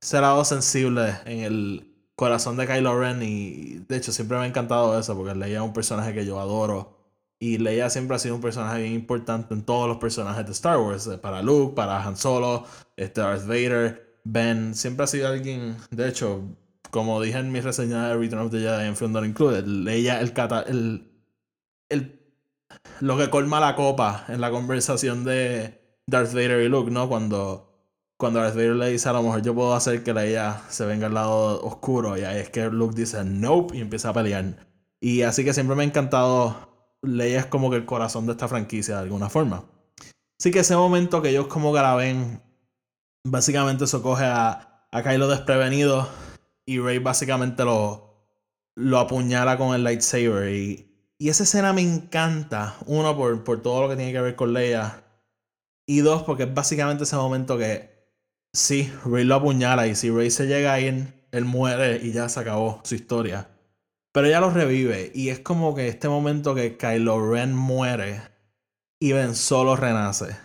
[0.00, 4.48] ese lado sensible en el, corazón de Kylo Ren y de hecho siempre me ha
[4.48, 6.98] encantado eso porque Leia es un personaje que yo adoro
[7.38, 10.78] y Leia siempre ha sido un personaje bien importante en todos los personajes de Star
[10.78, 15.76] Wars, eh, para Luke, para Han Solo, este Darth Vader, Ben, siempre ha sido alguien,
[15.92, 16.42] de hecho,
[16.90, 20.32] como dije en mi reseña de Return of the Jedi en Film Included, Leia el,
[20.66, 21.12] el,
[21.88, 22.20] el
[22.98, 27.08] lo que colma la copa en la conversación de Darth Vader y Luke, ¿no?
[27.08, 27.67] Cuando
[28.18, 31.06] cuando Darth Vader le dice a lo mejor yo puedo hacer que Leia se venga
[31.06, 34.66] al lado oscuro y ahí es que Luke dice nope y empieza a pelear.
[35.00, 36.68] Y así que siempre me ha encantado
[37.02, 39.64] Leia es como que el corazón de esta franquicia de alguna forma.
[40.38, 42.42] Así que ese momento que ellos como que la ven,
[43.24, 46.08] básicamente eso coge a, a Kylo desprevenido
[46.66, 48.08] y Rey básicamente lo,
[48.74, 50.48] lo apuñala con el lightsaber.
[50.50, 52.76] Y, y esa escena me encanta.
[52.86, 55.04] Uno, por, por todo lo que tiene que ver con Leia.
[55.86, 57.97] Y dos, porque es básicamente ese momento que
[58.58, 62.28] sí, Rey lo apuñala y si Rey se llega a ir, él muere y ya
[62.28, 63.48] se acabó su historia.
[64.12, 68.22] Pero ella lo revive y es como que este momento que Kylo Ren muere
[69.00, 70.36] y Ben Solo renace.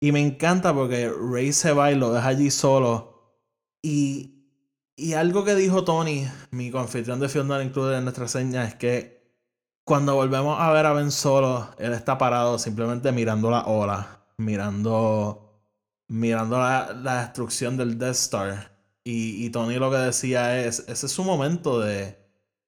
[0.00, 3.38] Y me encanta porque Rey se va y lo deja allí solo.
[3.82, 4.48] Y,
[4.96, 9.22] y algo que dijo Tony, mi confitrión de Fiona incluye en nuestra seña, es que
[9.84, 15.41] cuando volvemos a ver a Ben Solo, él está parado simplemente mirando la ola, mirando,
[16.12, 18.72] mirando la, la destrucción del Death Star.
[19.04, 22.18] Y, y Tony lo que decía es, ese es su momento de,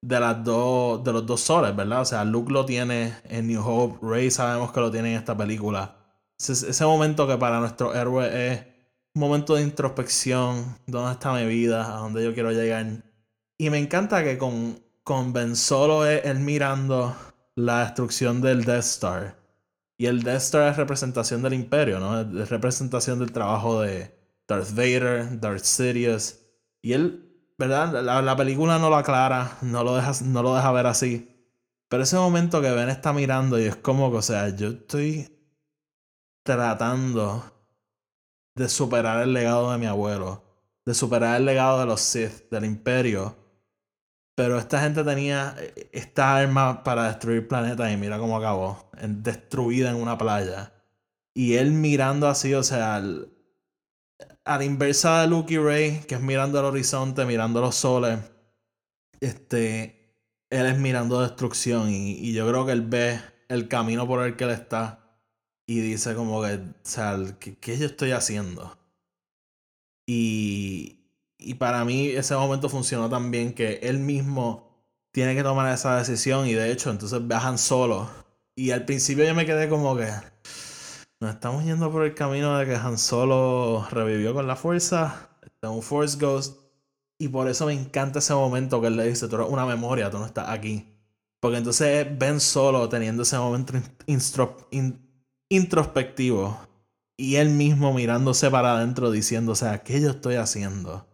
[0.01, 2.01] de las dos de los dos soles, ¿verdad?
[2.01, 5.37] O sea, Luke lo tiene en New Hope, Rey sabemos que lo tiene en esta
[5.37, 5.97] película.
[6.39, 8.65] Ese, ese momento que para nuestro héroe es
[9.15, 13.05] un momento de introspección, dónde está mi vida, a dónde yo quiero llegar.
[13.59, 17.15] Y me encanta que con, con Ben Solo es él mirando
[17.55, 19.44] la destrucción del Death Star.
[19.97, 22.21] Y el Death Star es representación del imperio, ¿no?
[22.21, 24.15] Es representación del trabajo de
[24.49, 26.41] Darth Vader, Darth Sidious.
[26.83, 27.25] Y él
[27.59, 28.03] ¿verdad?
[28.03, 31.31] La, película no lo aclara, no lo, deja, no lo deja ver así.
[31.89, 35.31] Pero ese momento que Ben está mirando y es como que, o sea, yo estoy
[36.43, 37.45] tratando
[38.55, 40.43] de superar el legado de mi abuelo,
[40.85, 43.37] de superar el legado de los Sith, del imperio.
[44.35, 49.91] Pero esta gente tenía eh, esta arma para destruir planetas y mira cómo acabó, destruida
[49.91, 50.73] en una playa.
[51.35, 52.97] Y él mirando así, o sea,
[54.45, 58.19] a la inversa de Luke y Ray, que es mirando el horizonte, mirando los soles,
[59.21, 60.05] este,
[60.51, 64.45] él es mirando destrucción y, yo creo que él ve el camino por el que
[64.45, 65.19] él está
[65.67, 68.79] y dice como que, o sea, ¿qué, yo estoy haciendo?
[70.07, 71.04] Y,
[71.45, 74.75] y para mí ese momento funcionó tan bien que él mismo
[75.13, 78.09] tiene que tomar esa decisión y de hecho entonces viajan solos.
[78.57, 80.09] Y al principio yo me quedé como que,
[81.21, 85.71] nos estamos yendo por el camino de que Han Solo revivió con la fuerza, está
[85.71, 86.59] un Force Ghost,
[87.19, 90.11] y por eso me encanta ese momento que él le dice, tú eres una memoria,
[90.11, 90.89] tú no estás aquí.
[91.41, 93.75] Porque entonces Ben Solo teniendo ese momento
[95.49, 96.59] introspectivo
[97.17, 101.07] y él mismo mirándose para adentro diciendo, o sea, ¿qué yo estoy haciendo?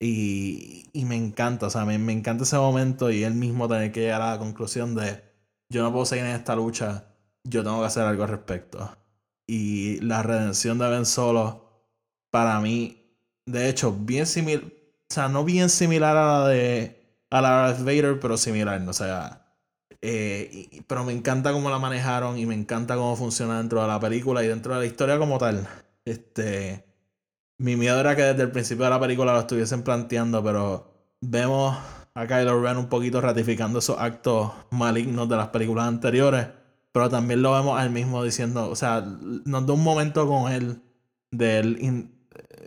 [0.00, 3.92] Y, y me encanta, o sea, me, me encanta ese momento y él mismo tener
[3.92, 5.22] que llegar a la conclusión de,
[5.70, 7.06] yo no puedo seguir en esta lucha,
[7.44, 8.96] yo tengo que hacer algo al respecto
[9.46, 11.64] y la redención de Ben Solo,
[12.30, 13.04] para mí,
[13.46, 16.96] de hecho, bien similar, o sea, no bien similar a la de
[17.30, 19.46] a la Darth Vader, pero similar, o sea,
[20.02, 24.00] eh, pero me encanta cómo la manejaron y me encanta cómo funciona dentro de la
[24.00, 25.66] película y dentro de la historia como tal.
[26.04, 26.85] Este,
[27.58, 31.76] mi miedo era que desde el principio de la película lo estuviesen planteando, pero vemos
[32.14, 36.46] a Kylo Ren un poquito ratificando esos actos malignos de las películas anteriores
[36.96, 40.80] pero también lo vemos al mismo diciendo, o sea, nos da un momento con él,
[41.30, 42.08] de él,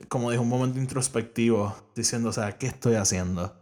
[0.08, 3.56] como dijo, un momento introspectivo, diciendo, o sea, ¿qué estoy haciendo?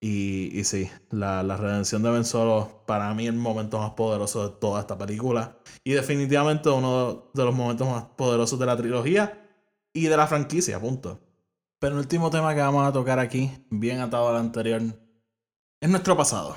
[0.00, 4.48] Y, y sí, la, la, redención de Ben Solo, para mí, el momento más poderoso
[4.48, 5.58] de toda esta película.
[5.82, 9.43] Y definitivamente uno de los momentos más poderosos de la trilogía
[9.94, 11.20] y de la franquicia, punto.
[11.78, 14.82] Pero el último tema que vamos a tocar aquí, bien atado al anterior,
[15.80, 16.56] es nuestro pasado.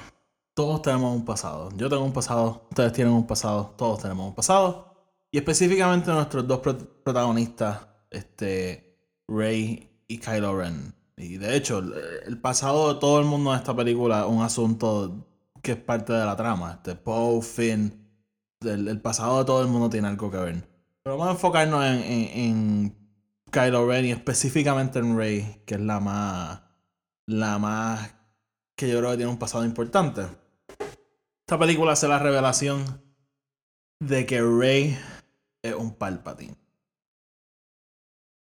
[0.53, 1.69] Todos tenemos un pasado.
[1.75, 4.95] Yo tengo un pasado, ustedes tienen un pasado, todos tenemos un pasado.
[5.31, 8.97] Y específicamente nuestros dos protagonistas, este,
[9.27, 10.95] Rey y Kylo Ren.
[11.15, 15.27] Y de hecho, el, pasado de todo el mundo en esta película es un asunto
[15.61, 16.73] que es parte de la trama.
[16.75, 18.07] Este, Poe, Finn,
[18.61, 20.67] el, pasado de todo el mundo tiene algo que ver.
[21.03, 23.06] Pero vamos a enfocarnos en, en
[23.51, 26.61] Kylo Ren y específicamente en Rey, que es la más,
[27.25, 28.13] la más
[28.75, 30.23] que yo creo que tiene un pasado importante.
[31.47, 32.85] Esta película hace la revelación
[33.99, 34.97] de que Rey
[35.63, 36.55] es un Palpatine.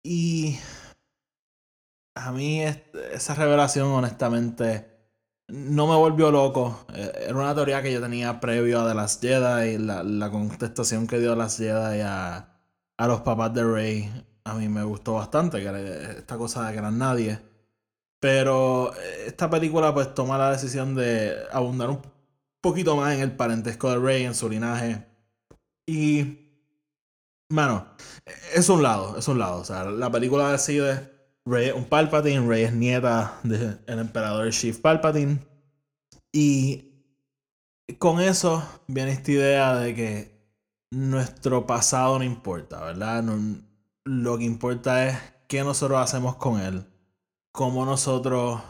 [0.02, 0.58] Y
[2.14, 4.90] a mí esa revelación honestamente
[5.48, 6.86] no me volvió loco.
[6.94, 10.30] Eh, era una teoría que yo tenía previo a The Last Jedi y la, la
[10.30, 12.48] contestación que dio The Last Jedi a,
[12.96, 16.78] a los papás de Rey a mí me gustó bastante, que esta cosa de que
[16.78, 17.40] eran nadie.
[18.20, 22.02] Pero eh, esta película pues toma la decisión de abundar un
[22.62, 25.06] poquito más en el parentesco de Rey, en su linaje.
[25.86, 26.38] Y,
[27.50, 27.86] bueno,
[28.54, 29.58] es un lado, es un lado.
[29.60, 31.10] O sea, la película decide,
[31.46, 35.40] Rey un Palpatine, Rey es nieta del emperador Chief Palpatine.
[36.32, 36.94] Y
[37.98, 40.34] con eso viene esta idea de que
[40.90, 43.22] nuestro pasado no importa, ¿verdad?
[44.04, 46.86] Lo que importa es qué nosotros hacemos con él.
[47.52, 48.60] Cómo nosotros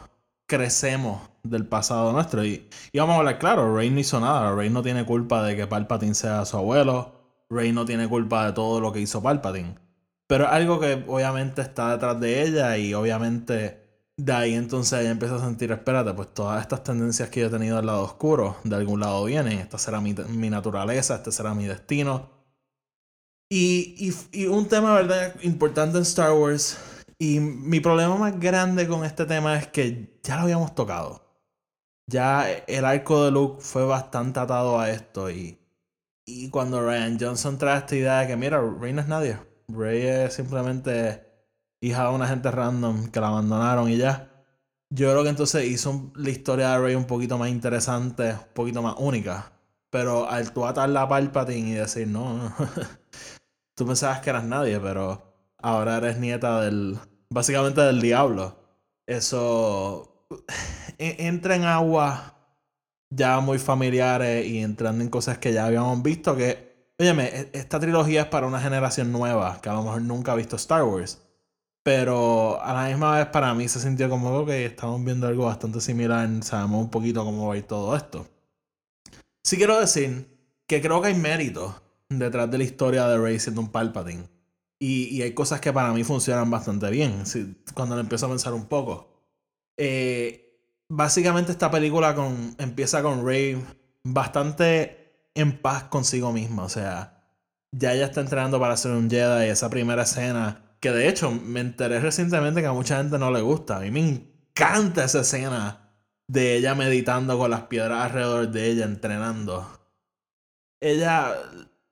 [0.47, 2.45] crecemos del pasado nuestro.
[2.45, 4.53] Y, vamos a hablar claro, Rey no hizo nada.
[4.53, 7.13] Rey no tiene culpa de que Palpatine sea su abuelo.
[7.49, 9.75] Rey no tiene culpa de todo lo que hizo Palpatine.
[10.27, 13.83] Pero algo que obviamente está detrás de ella y obviamente
[14.17, 17.49] de ahí entonces ella empieza a sentir, espérate, pues todas estas tendencias que yo he
[17.49, 21.53] tenido del lado oscuro, de algún lado vienen, esta será mi, mi naturaleza, este será
[21.53, 22.34] mi destino.
[23.57, 26.77] Y, y, un tema, ¿verdad?, importante en Star Wars,
[27.17, 31.21] y mi problema más grande con este tema es que ya lo habíamos tocado.
[32.05, 35.57] Ya el arco de Luke fue bastante atado a esto, y,
[36.25, 39.37] y cuando Ryan Johnson trae esta idea de que, mira, Rey no es nadie,
[39.69, 41.23] Rey es simplemente
[41.79, 44.33] hija de una gente random que la abandonaron y ya.
[44.89, 48.81] Yo creo que entonces hizo la historia de Rey un poquito más interesante, un poquito
[48.81, 49.53] más única.
[49.91, 52.53] Pero al tú atar la Palpatine y decir, no,
[53.75, 55.21] tú pensabas que eras nadie, pero
[55.57, 56.97] ahora eres nieta del,
[57.29, 58.57] básicamente del diablo.
[59.05, 60.27] Eso
[60.97, 62.35] e-, entra en agua
[63.09, 67.79] ya muy familiares y entrando en cosas que ya habíamos visto que, óyeme, e-, esta
[67.79, 71.21] trilogía es para una generación nueva que a lo mejor nunca ha visto Star Wars.
[71.83, 75.79] Pero a la misma vez para mí se sintió como que estamos viendo algo bastante
[75.81, 78.27] similar, sabemos un poquito cómo va a ir todo esto.
[79.43, 80.27] Sí quiero decir
[80.65, 84.29] que creo que hay mérito detrás de la historia de Rey siendo un Palpatine.
[84.79, 87.23] Y, y, hay cosas que para mí funcionan bastante bien,
[87.73, 89.09] cuando lo empiezo a pensar un poco.
[89.77, 93.63] Eh, básicamente esta película con, empieza con Rey
[94.03, 96.63] bastante en paz consigo misma.
[96.63, 97.23] O sea,
[97.71, 101.31] ya ella está entrenando para ser un Jedi y esa primera escena que de hecho,
[101.31, 103.77] me enteré recientemente que a mucha gente no le gusta.
[103.77, 105.89] A mí me encanta esa escena
[106.27, 109.67] de ella meditando con las piedras alrededor de ella, entrenando.
[110.79, 111.33] Ella,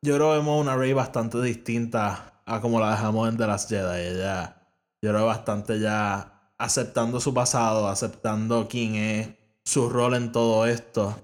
[0.03, 4.01] yo creo vemos una Rey bastante distinta a como la dejamos en The Last Jedi.
[4.01, 4.67] Ella,
[5.01, 9.29] yo creo bastante ya aceptando su pasado, aceptando quién es,
[9.63, 11.15] su rol en todo esto.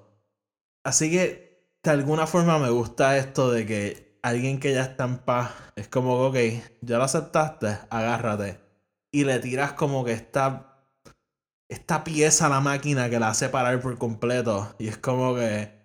[0.85, 5.17] Así que, de alguna forma me gusta esto de que alguien que ya está en
[5.17, 6.37] paz, es como, ok,
[6.81, 8.61] ya lo aceptaste, agárrate.
[9.11, 10.85] Y le tiras como que esta,
[11.67, 14.73] esta pieza a la máquina que la hace parar por completo.
[14.79, 15.78] Y es como que,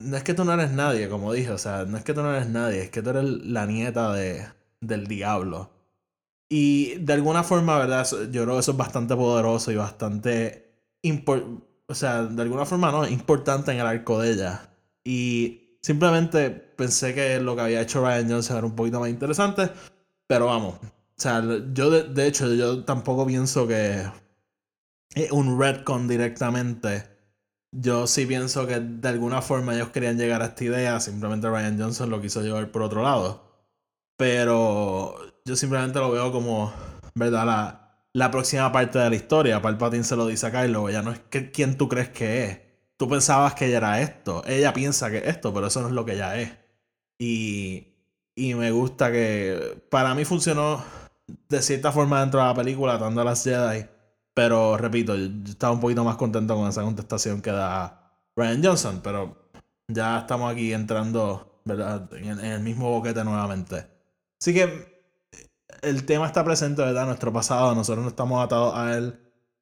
[0.00, 2.22] no es que tú no eres nadie, como dije, o sea, no es que tú
[2.22, 4.46] no eres nadie, es que tú eres la nieta de,
[4.80, 5.70] del diablo.
[6.48, 8.06] Y de alguna forma, ¿verdad?
[8.32, 10.74] Yo creo que eso es bastante poderoso y bastante...
[11.86, 13.06] O sea, de alguna forma, ¿no?
[13.06, 14.70] Importante en el arco de ella.
[15.04, 19.70] Y Simplemente pensé que lo que había hecho Ryan Johnson era un poquito más interesante.
[20.26, 20.74] Pero vamos.
[20.74, 21.42] O sea,
[21.72, 24.04] yo de, hecho, yo tampoco pienso que
[25.30, 27.04] un retcon directamente.
[27.72, 31.00] Yo sí pienso que de alguna forma ellos querían llegar a esta idea.
[31.00, 33.42] Simplemente Ryan Johnson lo quiso llevar por otro lado.
[34.16, 36.72] Pero yo simplemente lo veo como,
[37.14, 37.46] ¿verdad?
[37.46, 39.62] La, la próxima parte de la historia.
[39.62, 40.90] Palpatine se lo dice a Kylo.
[40.90, 44.42] Ya no es que, quién tú crees que es tú pensabas que ella era esto.
[44.46, 46.52] Ella piensa que es esto, pero eso no es lo que ella es.
[47.18, 47.94] Y,
[48.34, 50.84] y me gusta que para mí funcionó
[51.48, 53.86] de cierta forma dentro de la película, dando a las Jedi.
[54.34, 59.00] Pero repito, yo estaba un poquito más contento con esa contestación que da Ryan Johnson.
[59.02, 59.50] Pero
[59.88, 62.08] ya estamos aquí entrando ¿verdad?
[62.14, 63.86] En, el mismo boquete nuevamente.
[64.40, 65.04] Así que
[65.82, 67.06] el tema está presente, ¿verdad?
[67.06, 69.20] Nuestro pasado, nosotros no estamos atados a él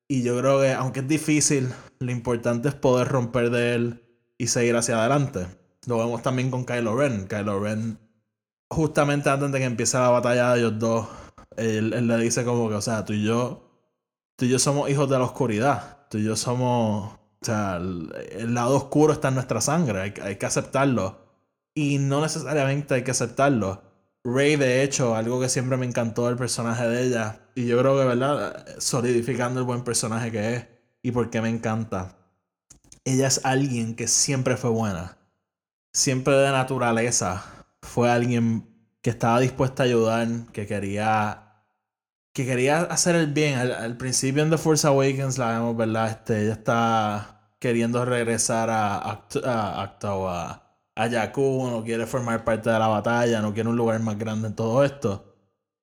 [0.08, 4.04] y yo creo que, aunque es difícil, lo importante es poder romper de él
[4.38, 5.46] y seguir hacia adelante.
[5.86, 7.26] Lo vemos también con Kylo Ren.
[7.28, 7.98] Kylo Ren,
[8.70, 11.08] justamente antes de que empiece la batalla de ellos dos,
[11.56, 13.67] él, le dice como que, o sea, tú y yo,
[14.38, 16.06] tú y yo somos hijos de la oscuridad.
[16.08, 20.36] Tú y yo somos, o sea, el, lado oscuro está en nuestra sangre, hay, hay
[20.36, 21.18] que aceptarlo.
[21.74, 23.82] Y no necesariamente hay que aceptarlo.
[24.22, 27.98] Rey, de hecho, algo que siempre me encantó del personaje de ella, y yo creo
[27.98, 28.64] que, ¿verdad?
[28.78, 30.66] Solidificando el buen personaje que es
[31.02, 32.16] y por qué me encanta.
[33.04, 35.18] Ella es alguien que siempre fue buena.
[35.92, 37.44] Siempre de naturaleza.
[37.82, 38.68] Fue alguien
[39.02, 41.47] que estaba dispuesta a ayudar, que quería
[42.32, 43.58] que quería hacer el bien.
[43.58, 46.10] Al, principio en The Force Awakens la vemos, ¿verdad?
[46.10, 52.78] Este, ella está queriendo regresar a Acto a, a Jakku, no quiere formar parte de
[52.78, 55.24] la batalla, no quiere un lugar más grande en todo esto.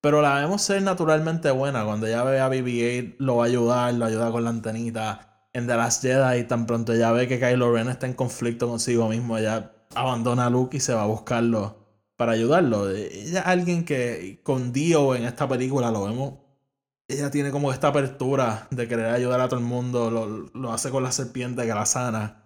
[0.02, 1.84] Pero la vemos ser naturalmente buena.
[1.86, 5.48] Cuando ella ve a BB-8, lo va a ayudar, lo ayuda con la antenita.
[5.54, 9.10] En The Last Jedi, tan pronto ella ve que Kylo Ren está en conflicto consigo
[9.10, 11.85] mismo, ella abandona a Luke y se va a buscarlo
[12.16, 12.90] para ayudarlo.
[12.90, 16.34] Ella es alguien que con Dio en esta película lo vemos.
[17.08, 20.10] Ella tiene como esta apertura de querer ayudar a todo el mundo.
[20.10, 22.44] Lo, lo hace con la serpiente que la sana.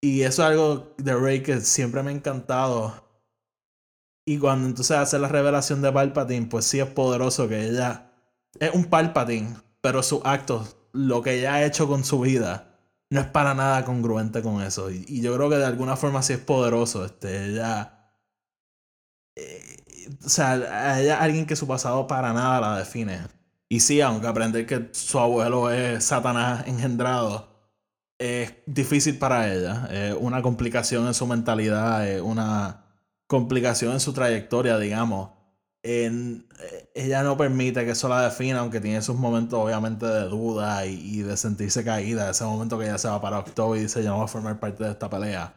[0.00, 3.08] Y eso es algo de Rey que siempre me ha encantado.
[4.26, 8.12] Y cuando entonces hace la revelación de Palpatine, pues sí es poderoso que ella
[8.60, 12.78] es un Palpatine, pero sus actos lo que ella ha hecho con su vida
[13.10, 14.90] no es para nada congruente con eso.
[14.90, 17.04] Y, yo creo que de alguna forma sí es poderoso.
[17.04, 18.01] Este, ella.
[19.36, 19.76] Eh,
[20.24, 23.20] o sea, ella alguien que su pasado para nada la define.
[23.68, 27.52] Y sí, aunque aprender que su abuelo es Satanás engendrado
[28.22, 29.88] es difícil para ella.
[29.90, 32.84] Es una complicación en su mentalidad, es una
[33.26, 35.30] complicación en su trayectoria, digamos.
[35.82, 36.46] En,
[36.94, 41.22] ella no permite que eso la defina, aunque tiene sus momentos obviamente de duda y,
[41.22, 42.30] de sentirse caída.
[42.30, 44.60] Ese momento que ella se va para octubre y dice, yo no voy a formar
[44.60, 45.54] parte de esta pelea.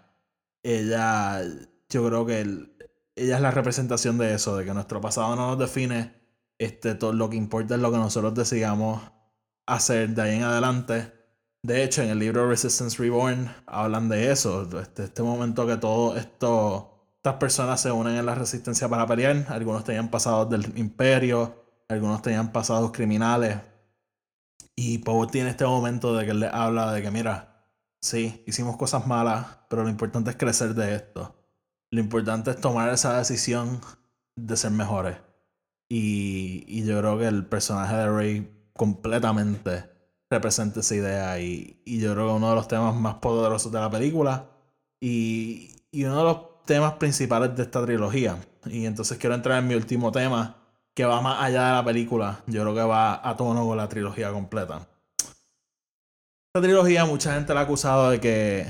[0.63, 1.43] Ella,
[1.89, 2.74] yo creo que
[3.16, 6.13] ella es la representación de eso, de que nuestro pasado no nos define.
[6.57, 9.01] Este, todo lo que importa es lo que nosotros decidamos
[9.66, 11.13] hacer de ahí en adelante.
[11.63, 16.16] De hecho, en el libro Resistance Reborn hablan de eso, este, este momento que todo
[16.16, 19.45] esto, estas personas se unen en la resistencia para pelear.
[19.49, 23.57] Algunos tenían pasados del imperio, algunos tenían pasados criminales.
[24.76, 27.66] Y Poe tiene este momento de que él le habla de que, mira,
[28.01, 31.44] sí, hicimos cosas malas, pero lo importante es crecer de esto.
[31.95, 33.79] Lo importante es tomar esa decisión
[34.35, 35.15] de ser mejores.
[35.87, 39.89] Y, yo creo que el personaje de Rey completamente
[40.29, 43.79] representa esa idea y, y, yo creo que uno de los temas más poderosos de
[43.79, 44.49] la película
[44.99, 48.39] y, y, uno de los temas principales de esta trilogía.
[48.65, 50.57] Y entonces quiero entrar en mi último tema
[50.93, 52.43] que va más allá de la película.
[52.45, 54.85] Yo creo que va a tono con la trilogía completa.
[56.53, 58.67] Esta trilogía mucha gente la ha acusado de que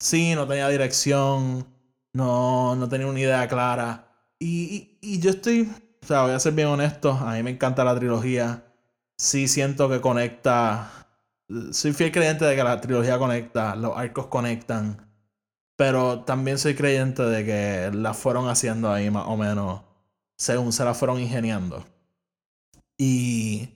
[0.00, 1.75] sí, no tenía dirección,
[2.16, 4.08] no, no tenía una idea clara.
[4.38, 5.70] Y, y, y yo estoy,
[6.02, 8.66] o sea, voy a ser bien honesto, a mí me encanta la trilogía
[9.16, 11.08] sí siento que conecta.
[11.72, 15.02] Soy fiel creyente de que la trilogía conecta, los arcos conectan.
[15.76, 19.82] Pero también soy creyente de que la fueron haciendo ahí más o menos
[20.38, 21.84] según se la fueron ingeniando.
[22.98, 23.70] Y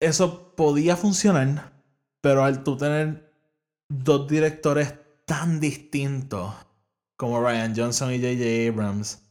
[0.00, 1.72] eso podía funcionar,
[2.20, 3.32] pero al tú tener
[3.88, 4.94] dos directores
[5.26, 6.54] tan distintos
[7.16, 8.68] como Ryan Johnson y J.J.
[8.72, 9.22] Abrams,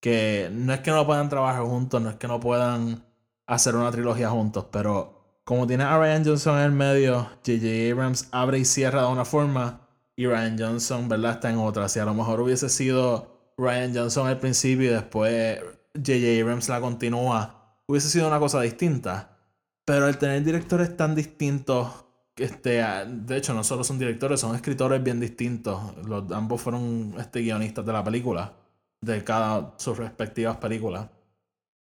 [0.00, 3.04] que no es que no puedan trabajar juntos, no es que no puedan
[3.46, 7.92] hacer una trilogía juntos, pero como tiene a Ryan Johnson en el medio, J.J.
[7.92, 11.88] Abrams abre y cierra de una forma y Ryan Johnson, ¿verdad?, está en otra.
[11.88, 15.60] Si a lo mejor hubiese sido Ryan Johnson al principio y después
[15.94, 16.42] J.J.
[16.42, 19.36] Abrams la continúa, hubiese sido una cosa distinta.
[19.84, 22.04] Pero al tener directores tan distintos,
[22.38, 25.96] este, de hecho no solo son directores, son escritores bien distintos.
[26.06, 28.54] Los, ambos fueron este, guionistas de la película,
[29.00, 31.08] de cada sus respectivas películas.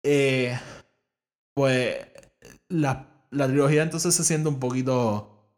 [0.04, 0.58] Eh,
[1.54, 1.98] pues
[2.70, 5.52] la, la trilogía entonces se siente un poquito,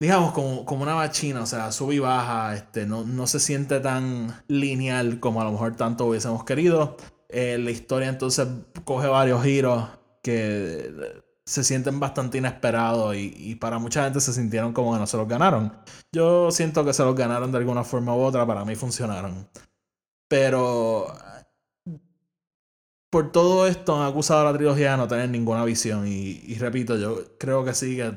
[0.00, 3.80] digamos, como, como una machina, o sea, sube y baja, este, no, no se siente
[3.80, 6.96] tan lineal como a lo mejor tanto hubiésemos querido.
[7.28, 8.48] Eh, la historia entonces
[8.84, 9.88] coge varios giros
[10.22, 15.06] que se sienten bastante inesperados y, y, para mucha gente se sintieron como que no
[15.06, 15.72] se los ganaron.
[16.12, 19.48] Yo siento que se los ganaron de alguna forma u otra, para mí funcionaron.
[20.28, 21.06] Pero
[23.10, 26.06] por todo esto han acusado a la trilogía de no tener ninguna visión.
[26.06, 28.12] Y, repito, yo creo que sí, que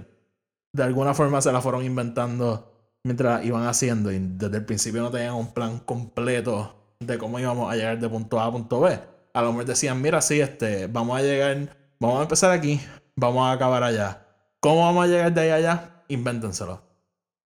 [0.73, 2.69] de alguna forma se la fueron inventando
[3.05, 4.11] mientras iban haciendo.
[4.11, 8.09] Y desde el principio no tenían un plan completo de cómo íbamos a llegar de
[8.09, 8.99] punto A a punto B.
[9.33, 12.81] A lo mejor decían, mira, sí, este, vamos a llegar, vamos a empezar aquí,
[13.15, 14.25] vamos a acabar allá.
[14.59, 16.03] ¿Cómo vamos a llegar de ahí allá?
[16.07, 16.81] Invéntenselo.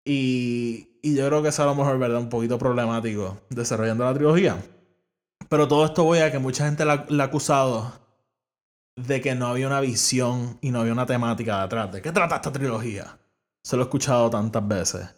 [0.03, 2.19] Y, y yo creo que eso a lo mejor, ¿verdad?
[2.19, 4.57] Un poquito problemático desarrollando la trilogía.
[5.49, 7.93] Pero todo esto voy a que mucha gente la, ha acusado
[8.95, 11.91] de que no había una visión y no había una temática detrás.
[11.91, 13.19] ¿De qué trata esta trilogía?
[13.63, 15.13] Se lo he escuchado tantas veces.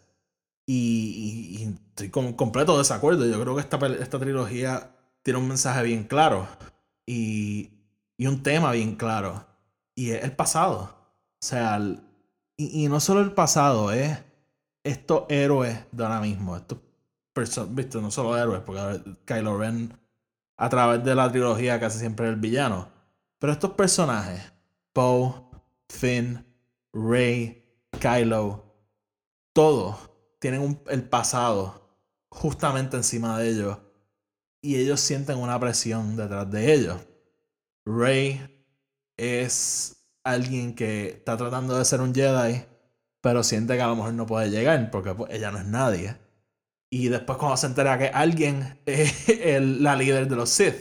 [0.65, 3.25] Y, y, estoy con completo desacuerdo.
[3.25, 4.91] Yo creo que esta, esta trilogía
[5.23, 6.47] tiene un mensaje bien claro.
[7.05, 7.71] Y,
[8.17, 9.45] y un tema bien claro.
[9.97, 10.95] Y es el pasado.
[11.41, 11.79] O sea,
[12.55, 14.15] y, no solo el pasado, es
[14.83, 16.55] estos héroes de ahora mismo.
[16.55, 16.77] Estos
[17.73, 19.99] viste, no solo héroes, porque Kylo Ren
[20.55, 22.89] a través de la trilogía casi siempre el villano.
[23.39, 24.53] Pero estos personajes,
[24.93, 25.33] Poe,
[25.89, 26.45] Finn,
[26.93, 27.65] Rey,
[27.99, 28.65] Kylo,
[29.51, 31.89] todos tienen el pasado
[32.29, 33.77] justamente encima de ellos.
[34.61, 36.97] Y ellos sienten una presión detrás de ellos.
[37.83, 38.56] Rey
[39.17, 42.63] es alguien que está tratando de ser un Jedi,
[43.21, 46.15] pero siente que a lo mejor no puede llegar porque pues, ella no es nadie.
[46.89, 50.75] Y después cuando se entera que alguien es el, la líder de los Sith,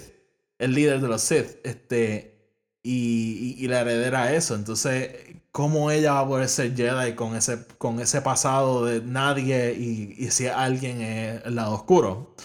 [0.59, 2.37] el líder de los Sith, este,
[2.83, 4.55] y, y, la heredera a eso.
[4.55, 5.13] Entonces,
[5.51, 10.15] ¿cómo ella va a poder ser Jedi con ese, con ese pasado de nadie y,
[10.19, 12.37] y si alguien es el lado oscuro?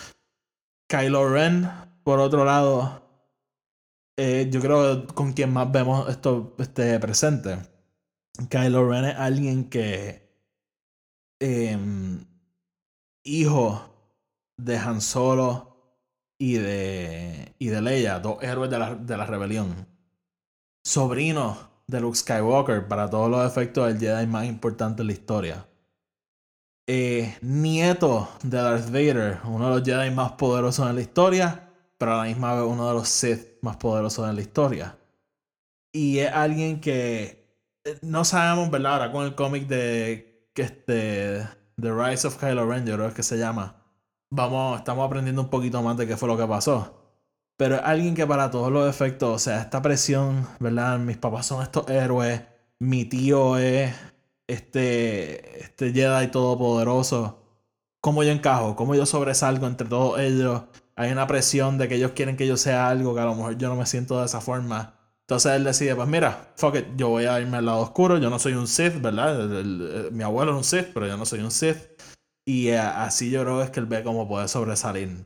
[0.88, 1.70] Kylo Ren,
[2.04, 3.01] por otro lado,
[4.24, 7.58] eh, yo creo con quien más vemos esto este, presente.
[8.50, 10.30] Kylo Ren es alguien que.
[11.40, 12.24] em,
[13.24, 13.82] hijo
[14.58, 15.76] de Han Solo
[16.38, 17.56] y de.
[17.58, 19.88] y de Leia, dos héroes de la, de la rebelión.
[20.84, 21.58] Sobrino
[21.88, 25.68] de Luke Skywalker, para todos los efectos, el Jedi más importante en la historia.
[26.88, 31.71] Eh, nieto de Darth Vader, uno de los Jedi más poderosos en la historia,
[32.02, 34.98] pero a la misma vez uno de los Sith más poderosos en la historia.
[35.94, 38.94] Y es alguien que eh, no sabemos, ¿verdad?
[38.94, 41.48] Ahora con el cómic de que este
[41.80, 43.86] The Rise of Kylo Ren, yo creo que se llama.
[44.32, 46.92] Vamos, estamos aprendiendo un poquito más de qué fue lo que pasó.
[47.56, 50.98] Pero es alguien que para todos los efectos, o sea, esta presión, ¿verdad?
[50.98, 52.42] Mis papás son estos héroes,
[52.80, 53.94] mi tío es
[54.48, 57.44] este, este Jedi todopoderoso.
[58.02, 58.76] ¿Cómo yo encajo?
[58.76, 60.64] ¿Cómo yo sobresalgo entre todos ellos?
[61.02, 63.58] Hay una presión de que ellos quieren que yo sea algo que a lo mejor
[63.58, 64.94] yo no me siento de esa forma.
[65.22, 68.30] Entonces él decide, pues mira, fuck it, yo voy a irme al lado oscuro, yo
[68.30, 69.42] no soy un Sith, ¿verdad?
[69.60, 71.78] El- mi abuelo es un Sith, pero yo no soy un Sith.
[72.46, 75.26] Y eh, así yo creo es que él ve cómo puede sobresalir.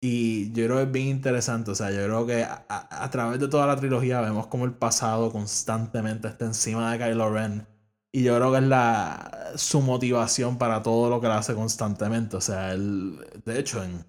[0.00, 3.48] Y yo creo que es bien interesante, o sea, yo creo que a, través de
[3.48, 7.66] toda la trilogía vemos como el pasado constantemente está encima de Kylo Ren.
[8.12, 12.36] Y yo creo que es la, su motivación para todo lo que él hace constantemente.
[12.36, 14.04] O sea, él, de hecho, en,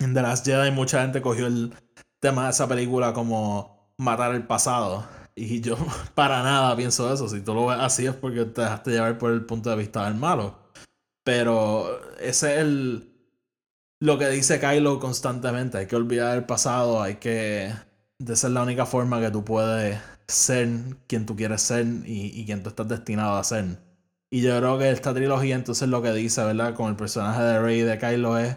[0.00, 1.74] en The Last Jedi mucha gente cogió el
[2.20, 5.06] tema de esa película como matar el pasado.
[5.34, 5.76] Y yo
[6.14, 7.28] para nada pienso eso.
[7.28, 10.04] Si tú lo ves así es porque te dejaste llevar por el punto de vista
[10.04, 10.58] del malo.
[11.24, 13.12] Pero ese es el,
[14.00, 15.78] lo que dice Kylo constantemente.
[15.78, 17.02] Hay que olvidar el pasado.
[17.02, 17.72] Hay que...
[18.18, 20.68] De ser la única forma que tú puedes ser
[21.06, 23.78] quien tú quieres ser y, quien tú estás destinado a ser.
[24.30, 26.74] Y yo creo que esta trilogía entonces lo que dice, ¿verdad?
[26.74, 28.56] Con el personaje de Rey de Kylo es...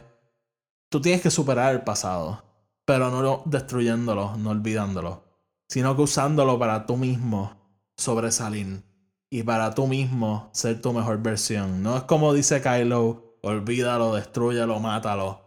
[0.89, 2.43] Tú tienes que superar el pasado.
[2.85, 5.23] Pero no destruyéndolo, no olvidándolo.
[5.67, 7.55] Sino que usándolo para tú mismo
[7.97, 8.83] sobresalir.
[9.29, 11.83] Y para tú mismo ser tu mejor versión.
[11.83, 15.41] No es como dice Kylo, olvídalo, destruyelo, mátalo.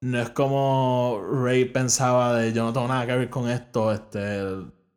[0.00, 4.42] No es como Rey pensaba de yo no tengo nada que ver con esto, este,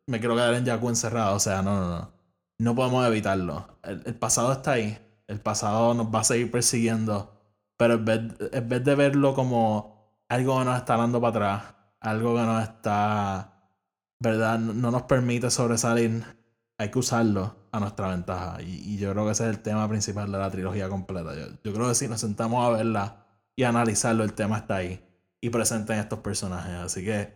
[0.06, 1.36] me quiero quedar en Jakku encerrado.
[1.36, 2.12] O sea, no, no, no.
[2.58, 3.78] No podemos evitarlo.
[3.82, 4.98] El, pasado está ahí.
[5.26, 7.32] El pasado nos va a seguir persiguiendo.
[7.76, 9.91] Pero en vez de verlo como
[10.32, 13.52] algo nos está dando para atrás, algo que nos está,
[14.18, 14.58] ¿verdad?
[14.58, 16.24] No, no nos permite sobresalir,
[16.78, 18.62] hay que usarlo a nuestra ventaja.
[18.62, 21.34] Y, yo creo que ese es el tema principal de la trilogía completa.
[21.34, 25.06] Yo, yo creo que si nos sentamos a verla y analizarlo, el tema está ahí
[25.38, 26.76] y presente en estos personajes.
[26.76, 27.34] Así que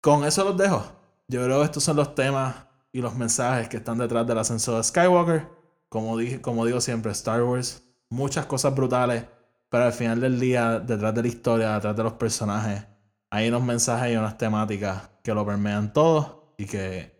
[0.00, 0.86] con eso los dejo.
[1.26, 2.54] Yo creo que estos son los temas
[2.92, 5.48] y los mensajes que están detrás del ascenso de Skywalker.
[5.88, 9.24] Como, dije, como digo siempre, Star Wars, muchas cosas brutales,
[9.68, 12.86] pero al final del día, detrás de la historia, detrás de los personajes,
[13.30, 17.16] hay unos mensajes y unas temáticas que lo permean todo y que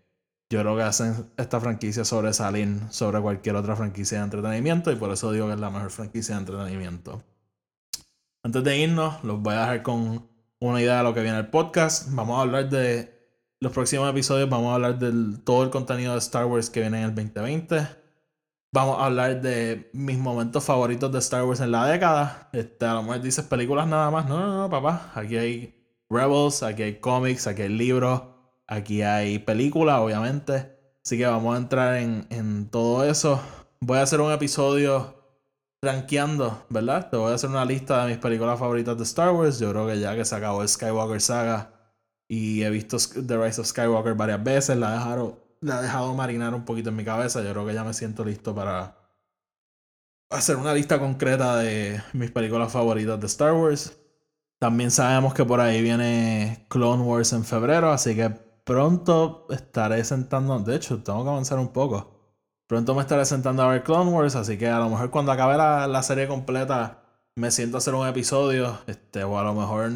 [0.49, 5.11] yo creo que hacen esta franquicia sobresalir sobre cualquier otra franquicia de entretenimiento y por
[5.11, 7.22] eso digo que es la mejor franquicia de entretenimiento.
[8.44, 10.30] Antes de irnos, los voy a dejar con
[10.61, 12.09] una idea de lo que viene el podcast.
[12.12, 13.12] Vamos a hablar de
[13.59, 16.99] los próximos episodios, vamos a hablar de todo el contenido de Star Wars que viene
[16.99, 18.05] en el 2020.
[18.72, 22.50] Vamos a hablar de mis momentos favoritos de Star Wars en la década.
[22.52, 24.26] Este, a lo mejor dices películas nada más.
[24.26, 25.12] No, no, no, papá.
[25.14, 25.74] Aquí hay
[26.10, 28.22] Rebels, aquí hay cómics, aquí hay libros,
[28.66, 30.76] aquí hay películas, obviamente.
[31.04, 33.40] Así que vamos a entrar en, en todo eso.
[33.80, 35.14] Voy a hacer un episodio
[35.80, 37.08] rankeando, ¿verdad?
[37.10, 39.58] Te voy a hacer una lista de mis películas favoritas de Star Wars.
[39.58, 41.72] Yo creo que ya que se acabó el Skywalker Saga
[42.28, 46.14] y he visto The Rise of Skywalker varias veces, la he dejado, la he dejado
[46.14, 47.42] marinar un poquito en mi cabeza.
[47.42, 48.96] Yo creo que ya me siento listo para
[50.30, 53.98] hacer una lista concreta de mis películas favoritas de Star Wars.
[54.59, 60.59] También sabemos que por ahí viene Clone Wars en febrero, así que pronto estaré sentando.
[60.61, 62.12] De hecho, tengo que avanzar un poco.
[62.66, 65.57] Pronto me estaré sentando a ver Clone Wars, así que a lo mejor cuando acabe
[65.57, 67.02] la, la serie completa
[67.36, 69.90] me siento a hacer un episodio, este, o a lo mejor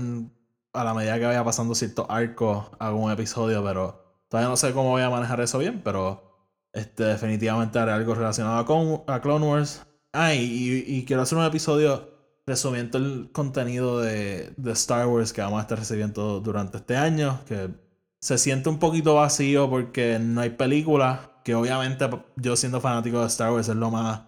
[0.72, 3.99] a la medida que vaya pasando ciertos arcos hago un episodio, pero
[4.30, 8.58] todavía no sé cómo voy a manejar eso bien, pero este, definitivamente haré algo relacionado
[8.58, 9.86] a, Con- a Clone Wars.
[10.14, 12.10] Ah, y, y- quiero hacer un episodio
[12.46, 17.40] resumiendo el contenido de, de Star Wars que vamos a estar recibiendo durante este año,
[17.46, 17.70] que
[18.20, 23.26] se siente un poquito vacío porque no hay películas, que obviamente yo siendo fanático de
[23.28, 24.22] Star Wars es lo más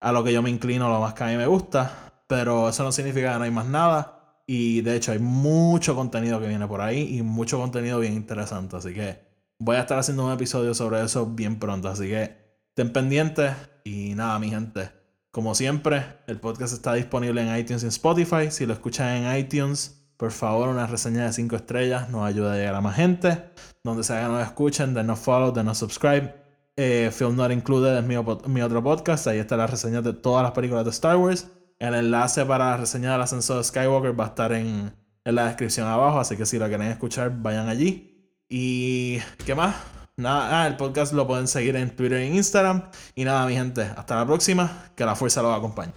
[0.00, 2.82] a lo que yo me inclino, lo más que a mí me gusta, pero eso
[2.84, 4.16] no significa que no hay más nada.
[4.46, 8.76] Y de hecho hay mucho contenido que viene por ahí y mucho contenido bien interesante.
[8.76, 9.29] Así que
[9.60, 11.88] voy a estar haciendo un episodio sobre eso bien pronto.
[11.88, 12.34] Así que
[12.70, 13.52] estén pendientes
[13.84, 14.90] y nada, mi gente.
[15.30, 18.50] Como siempre, el podcast está disponible en iTunes y en Spotify.
[18.50, 22.56] Si lo escuchan en iTunes, por favor, una reseña de 5 estrellas nos ayuda a
[22.56, 23.52] llegar a más gente.
[23.84, 26.34] Donde sea que nos escuchen, denos follow, denos subscribe.
[26.76, 29.26] Eh, Film Not Included es mi, mi otro podcast.
[29.26, 31.48] Ahí está la reseña de todas las películas de Star Wars.
[31.78, 34.92] El enlace para la reseña del ascenso de Skywalker va a estar en,
[35.24, 36.18] en la descripción abajo.
[36.18, 38.09] Así que si lo quieren escuchar, vayan allí.
[38.52, 39.76] ¿Y qué más?
[40.16, 42.82] Nada, el podcast lo pueden seguir en Twitter e Instagram.
[43.14, 44.90] Y nada, mi gente, hasta la próxima.
[44.96, 45.92] Que la fuerza los acompañe.